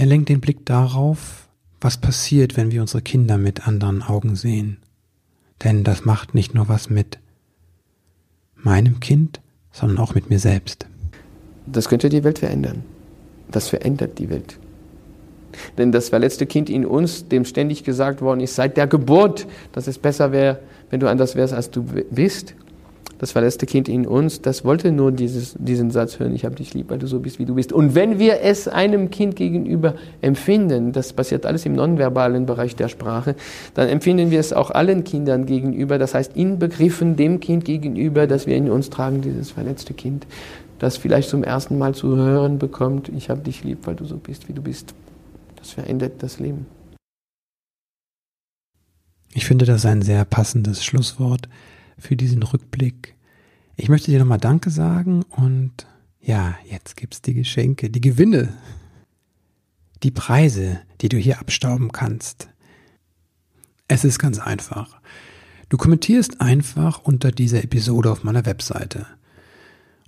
Er 0.00 0.06
lenkt 0.06 0.30
den 0.30 0.40
Blick 0.40 0.64
darauf, 0.64 1.46
was 1.78 1.98
passiert, 1.98 2.56
wenn 2.56 2.70
wir 2.70 2.80
unsere 2.80 3.02
Kinder 3.02 3.36
mit 3.36 3.68
anderen 3.68 4.02
Augen 4.02 4.34
sehen. 4.34 4.78
Denn 5.62 5.84
das 5.84 6.06
macht 6.06 6.34
nicht 6.34 6.54
nur 6.54 6.70
was 6.70 6.88
mit 6.88 7.18
meinem 8.56 8.98
Kind, 9.00 9.42
sondern 9.70 9.98
auch 9.98 10.14
mit 10.14 10.30
mir 10.30 10.38
selbst. 10.38 10.86
Das 11.66 11.90
könnte 11.90 12.08
die 12.08 12.24
Welt 12.24 12.38
verändern. 12.38 12.82
Das 13.50 13.68
verändert 13.68 14.18
die 14.18 14.30
Welt. 14.30 14.58
Denn 15.76 15.92
das 15.92 16.08
verletzte 16.08 16.46
Kind 16.46 16.70
in 16.70 16.86
uns, 16.86 17.28
dem 17.28 17.44
ständig 17.44 17.84
gesagt 17.84 18.22
worden 18.22 18.40
ist, 18.40 18.54
seit 18.54 18.78
der 18.78 18.86
Geburt, 18.86 19.46
dass 19.72 19.86
es 19.86 19.98
besser 19.98 20.32
wäre, 20.32 20.60
wenn 20.88 21.00
du 21.00 21.10
anders 21.10 21.36
wärst, 21.36 21.52
als 21.52 21.70
du 21.70 21.82
bist. 22.10 22.54
Das 23.20 23.32
verletzte 23.32 23.66
Kind 23.66 23.86
in 23.86 24.06
uns, 24.06 24.40
das 24.40 24.64
wollte 24.64 24.92
nur 24.92 25.12
dieses, 25.12 25.54
diesen 25.58 25.90
Satz 25.90 26.18
hören, 26.18 26.34
ich 26.34 26.46
habe 26.46 26.54
dich 26.54 26.72
lieb, 26.72 26.88
weil 26.88 26.98
du 26.98 27.06
so 27.06 27.20
bist, 27.20 27.38
wie 27.38 27.44
du 27.44 27.54
bist. 27.54 27.70
Und 27.70 27.94
wenn 27.94 28.18
wir 28.18 28.40
es 28.40 28.66
einem 28.66 29.10
Kind 29.10 29.36
gegenüber 29.36 29.94
empfinden, 30.22 30.92
das 30.92 31.12
passiert 31.12 31.44
alles 31.44 31.66
im 31.66 31.74
nonverbalen 31.74 32.46
Bereich 32.46 32.76
der 32.76 32.88
Sprache, 32.88 33.36
dann 33.74 33.90
empfinden 33.90 34.30
wir 34.30 34.40
es 34.40 34.54
auch 34.54 34.70
allen 34.70 35.04
Kindern 35.04 35.44
gegenüber, 35.44 35.98
das 35.98 36.14
heißt 36.14 36.34
inbegriffen 36.34 37.16
dem 37.16 37.40
Kind 37.40 37.66
gegenüber, 37.66 38.26
das 38.26 38.46
wir 38.46 38.56
in 38.56 38.70
uns 38.70 38.88
tragen, 38.88 39.20
dieses 39.20 39.50
verletzte 39.50 39.92
Kind, 39.92 40.26
das 40.78 40.96
vielleicht 40.96 41.28
zum 41.28 41.44
ersten 41.44 41.76
Mal 41.76 41.94
zu 41.94 42.16
hören 42.16 42.58
bekommt, 42.58 43.10
ich 43.10 43.28
habe 43.28 43.42
dich 43.42 43.64
lieb, 43.64 43.80
weil 43.84 43.96
du 43.96 44.06
so 44.06 44.16
bist, 44.16 44.48
wie 44.48 44.54
du 44.54 44.62
bist. 44.62 44.94
Das 45.56 45.72
verändert 45.72 46.12
das 46.20 46.38
Leben. 46.38 46.64
Ich 49.34 49.44
finde 49.44 49.66
das 49.66 49.84
ein 49.84 50.00
sehr 50.00 50.24
passendes 50.24 50.82
Schlusswort 50.82 51.50
für 52.00 52.16
diesen 52.16 52.42
Rückblick. 52.42 53.14
Ich 53.76 53.88
möchte 53.88 54.10
dir 54.10 54.18
nochmal 54.18 54.38
Danke 54.38 54.70
sagen 54.70 55.22
und 55.30 55.86
ja, 56.20 56.56
jetzt 56.68 56.96
gibt's 56.96 57.22
die 57.22 57.34
Geschenke, 57.34 57.90
die 57.90 58.00
Gewinne, 58.00 58.54
die 60.02 60.10
Preise, 60.10 60.80
die 61.00 61.08
du 61.08 61.16
hier 61.16 61.40
abstauben 61.40 61.92
kannst. 61.92 62.48
Es 63.88 64.04
ist 64.04 64.18
ganz 64.18 64.38
einfach. 64.38 65.00
Du 65.68 65.76
kommentierst 65.76 66.40
einfach 66.40 67.00
unter 67.02 67.30
dieser 67.30 67.62
Episode 67.62 68.10
auf 68.10 68.24
meiner 68.24 68.44
Webseite. 68.44 69.06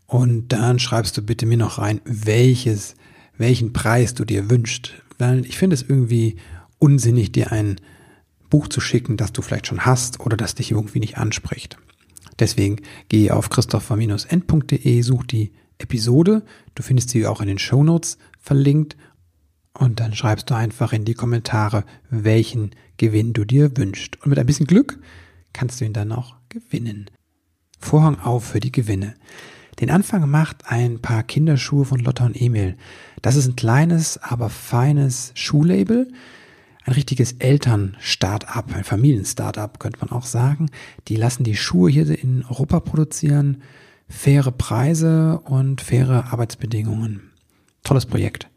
Und 0.06 0.48
dann 0.48 0.78
schreibst 0.78 1.16
du 1.16 1.22
bitte 1.22 1.46
mir 1.46 1.56
noch 1.56 1.78
rein, 1.78 2.00
welches, 2.04 2.94
welchen 3.38 3.72
Preis 3.72 4.12
du 4.14 4.24
dir 4.24 4.50
wünschst, 4.50 4.92
weil 5.18 5.46
ich 5.46 5.56
finde 5.56 5.74
es 5.74 5.82
irgendwie 5.82 6.36
unsinnig, 6.78 7.32
dir 7.32 7.52
ein 7.52 7.76
Buch 8.52 8.68
zu 8.68 8.82
schicken, 8.82 9.16
das 9.16 9.32
du 9.32 9.40
vielleicht 9.40 9.66
schon 9.66 9.86
hast 9.86 10.20
oder 10.20 10.36
das 10.36 10.54
dich 10.54 10.72
irgendwie 10.72 11.00
nicht 11.00 11.16
anspricht. 11.16 11.78
Deswegen 12.38 12.82
gehe 13.08 13.34
auf 13.34 13.48
christopher-end.de, 13.48 15.00
such 15.00 15.24
die 15.24 15.52
Episode, 15.78 16.42
du 16.74 16.82
findest 16.82 17.08
sie 17.08 17.26
auch 17.26 17.40
in 17.40 17.48
den 17.48 17.58
Show 17.58 17.82
Notes 17.82 18.18
verlinkt 18.38 18.98
und 19.72 20.00
dann 20.00 20.14
schreibst 20.14 20.50
du 20.50 20.54
einfach 20.54 20.92
in 20.92 21.06
die 21.06 21.14
Kommentare, 21.14 21.84
welchen 22.10 22.72
Gewinn 22.98 23.32
du 23.32 23.46
dir 23.46 23.74
wünschst. 23.78 24.22
Und 24.22 24.28
mit 24.28 24.38
ein 24.38 24.44
bisschen 24.44 24.66
Glück 24.66 24.98
kannst 25.54 25.80
du 25.80 25.86
ihn 25.86 25.94
dann 25.94 26.12
auch 26.12 26.36
gewinnen. 26.50 27.10
Vorhang 27.78 28.20
auf 28.20 28.44
für 28.44 28.60
die 28.60 28.70
Gewinne. 28.70 29.14
Den 29.80 29.88
Anfang 29.88 30.28
macht 30.30 30.70
ein 30.70 31.00
paar 31.00 31.22
Kinderschuhe 31.22 31.86
von 31.86 32.00
Lotta 32.00 32.26
und 32.26 32.38
Emil. 32.38 32.76
Das 33.22 33.34
ist 33.34 33.46
ein 33.46 33.56
kleines, 33.56 34.18
aber 34.18 34.50
feines 34.50 35.32
Schuhlabel. 35.36 36.12
Ein 36.84 36.94
richtiges 36.94 37.32
Eltern-Start-up, 37.32 38.74
ein 38.74 38.84
Familien-Start-up 38.84 39.78
könnte 39.78 40.00
man 40.00 40.10
auch 40.10 40.24
sagen. 40.24 40.68
Die 41.08 41.16
lassen 41.16 41.44
die 41.44 41.56
Schuhe 41.56 41.90
hier 41.90 42.06
in 42.22 42.44
Europa 42.44 42.80
produzieren. 42.80 43.62
Faire 44.08 44.50
Preise 44.50 45.40
und 45.44 45.80
faire 45.80 46.32
Arbeitsbedingungen. 46.32 47.30
Tolles 47.84 48.06
Projekt. 48.06 48.48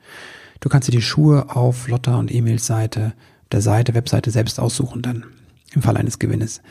Du 0.60 0.70
kannst 0.70 0.88
dir 0.88 0.92
die 0.92 1.02
Schuhe 1.02 1.56
auf 1.56 1.88
Lotta 1.88 2.16
und 2.16 2.32
Emils 2.32 2.66
Seite, 2.66 3.14
der 3.52 3.62
Seite, 3.62 3.94
Webseite 3.94 4.32
selbst 4.32 4.60
aussuchen 4.60 5.02
dann. 5.02 5.26
Im 5.74 5.82
Fall 5.82 5.98
eines 5.98 6.20
Gewinnes. 6.20 6.62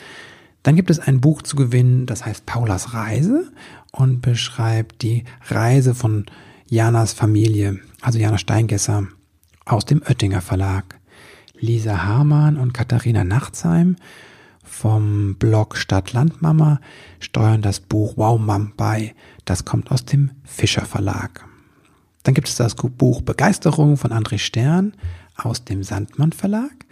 Dann 0.65 0.77
gibt 0.77 0.91
es 0.91 0.99
ein 0.99 1.21
Buch 1.21 1.43
zu 1.43 1.57
gewinnen, 1.57 2.07
das 2.07 2.25
heißt 2.25 2.47
Paulas 2.47 2.95
Reise 2.95 3.53
und 3.93 4.23
beschreibt 4.23 5.03
die 5.03 5.25
Reise 5.49 5.95
von 5.95 6.25
Janas 6.69 7.13
Familie, 7.13 7.81
also 8.01 8.19
Jana 8.19 8.39
Steingesser, 8.39 9.07
aus 9.67 9.85
dem 9.85 10.03
Oettinger 10.03 10.41
Verlag. 10.41 10.99
Lisa 11.65 12.05
Hamann 12.05 12.59
und 12.59 12.75
Katharina 12.75 13.25
Nachtsheim 13.25 13.97
vom 14.63 15.37
Blog 15.37 15.77
Stadt 15.77 16.13
Landmama 16.13 16.79
steuern 17.21 17.63
das 17.63 17.81
Buch 17.81 18.19
Wow 18.19 18.39
Mom 18.39 18.73
bei. 18.77 19.15
Das 19.47 19.65
kommt 19.65 19.91
aus 19.91 20.05
dem 20.05 20.31
Fischer 20.45 20.85
Verlag. 20.85 21.47
Dann 22.23 22.35
gibt 22.35 22.49
es 22.49 22.57
das 22.57 22.75
Buch 22.75 23.23
Begeisterung 23.23 23.97
von 23.97 24.13
André 24.13 24.39
Stern 24.39 24.93
aus 25.37 25.65
dem 25.65 25.83
Sandmann 25.83 26.33
Verlag, 26.33 26.85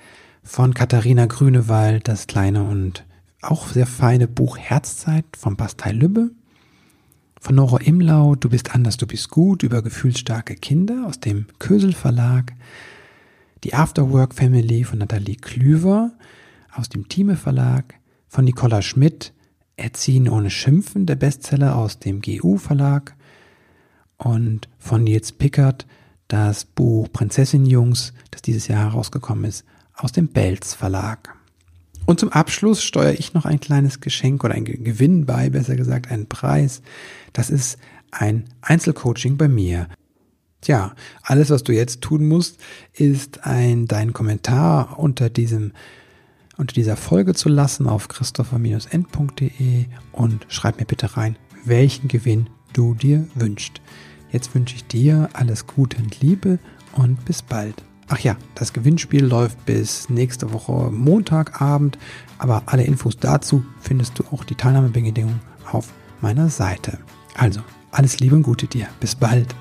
von 0.43 0.73
Katharina 0.75 1.27
Grünewald 1.27 2.09
das 2.09 2.27
kleine 2.27 2.65
und 2.65 3.05
auch 3.43 3.69
sehr 3.69 3.87
feine 3.87 4.27
Buch 4.27 4.57
Herzzeit 4.57 5.27
von 5.37 5.57
Bastei 5.57 5.93
Lübbe. 5.93 6.31
Von 7.41 7.57
Nora 7.57 7.79
Imlau, 7.79 8.37
Du 8.37 8.49
bist 8.49 8.75
anders, 8.75 8.97
du 8.97 9.07
bist 9.07 9.29
gut, 9.29 9.65
über 9.65 9.83
gefühlsstarke 9.83 10.55
Kinder 10.55 11.07
aus 11.07 11.21
dem 11.21 11.47
Kösel 11.59 11.93
Verlag. 11.93 12.55
Die 13.65 13.75
Afterwork 13.75 14.35
Family 14.35 14.83
von 14.83 14.99
Nathalie 14.99 15.37
Klüver 15.37 16.11
aus 16.73 16.89
dem 16.89 17.09
Thieme 17.09 17.37
Verlag. 17.37 17.95
Von 18.27 18.45
Nicola 18.45 18.83
Schmidt, 18.83 19.33
Erziehen 19.77 20.29
ohne 20.29 20.51
Schimpfen, 20.51 21.07
der 21.07 21.15
Bestseller 21.15 21.77
aus 21.77 21.99
dem 21.99 22.21
GU 22.23 22.57
Verlag. 22.57 23.15
Und 24.17 24.69
von 24.79 25.05
Nils 25.05 25.31
Pickert, 25.33 25.87
das 26.27 26.65
Buch 26.65 27.09
Prinzessin-Jungs, 27.13 28.13
das 28.33 28.43
dieses 28.43 28.67
Jahr 28.67 28.91
herausgekommen 28.91 29.45
ist, 29.45 29.65
aus 29.95 30.11
dem 30.11 30.29
Belz 30.29 30.75
Verlag. 30.75 31.37
Und 32.05 32.19
zum 32.19 32.31
Abschluss 32.31 32.83
steuere 32.83 33.19
ich 33.19 33.33
noch 33.33 33.45
ein 33.45 33.61
kleines 33.61 34.01
Geschenk 34.01 34.43
oder 34.43 34.55
ein 34.55 34.65
Gewinn 34.65 35.25
bei, 35.25 35.51
besser 35.51 35.77
gesagt, 35.77 36.11
einen 36.11 36.27
Preis. 36.27 36.83
Das 37.33 37.49
ist 37.49 37.79
ein 38.11 38.45
Einzelcoaching 38.61 39.37
bei 39.37 39.47
mir. 39.47 39.87
Tja, 40.63 40.95
alles, 41.25 41.51
was 41.51 41.65
du 41.65 41.73
jetzt 41.73 42.03
tun 42.03 42.29
musst, 42.29 42.59
ist 42.95 43.45
ein, 43.45 43.87
deinen 43.87 44.13
Kommentar 44.13 44.97
unter 44.99 45.29
diesem, 45.29 45.73
unter 46.57 46.73
dieser 46.73 46.97
Folge 46.97 47.35
zu 47.35 47.49
lassen 47.49 47.89
auf 47.89 48.07
christopher-end.de 48.07 49.87
und 50.13 50.47
schreib 50.49 50.79
mir 50.79 50.87
bitte 50.87 51.17
rein, 51.17 51.37
welchen 51.65 52.07
Gewinn 52.07 52.49
du 52.73 52.95
dir 52.95 53.27
wünschst. 53.35 53.81
Jetzt 54.31 54.55
wünsche 54.55 54.77
ich 54.77 54.87
dir 54.87 55.29
alles 55.33 55.67
Gute 55.67 55.99
und 55.99 56.21
Liebe 56.21 56.61
und 56.93 57.25
bis 57.25 57.43
bald. 57.43 57.83
Ach 58.07 58.21
ja, 58.21 58.37
das 58.55 58.73
Gewinnspiel 58.73 59.25
läuft 59.25 59.65
bis 59.67 60.09
nächste 60.11 60.53
Woche 60.53 60.93
Montagabend, 60.93 61.99
aber 62.39 62.63
alle 62.67 62.85
Infos 62.85 63.17
dazu 63.17 63.65
findest 63.81 64.19
du 64.19 64.25
auch 64.31 64.45
die 64.45 64.55
Teilnahmebedingungen 64.55 65.41
auf 65.73 65.89
meiner 66.21 66.51
Seite. 66.51 66.99
Also, 67.35 67.63
alles 67.91 68.21
Liebe 68.21 68.37
und 68.37 68.45
Gute 68.45 68.69
dir. 68.69 68.87
Bis 69.01 69.17
bald. 69.17 69.55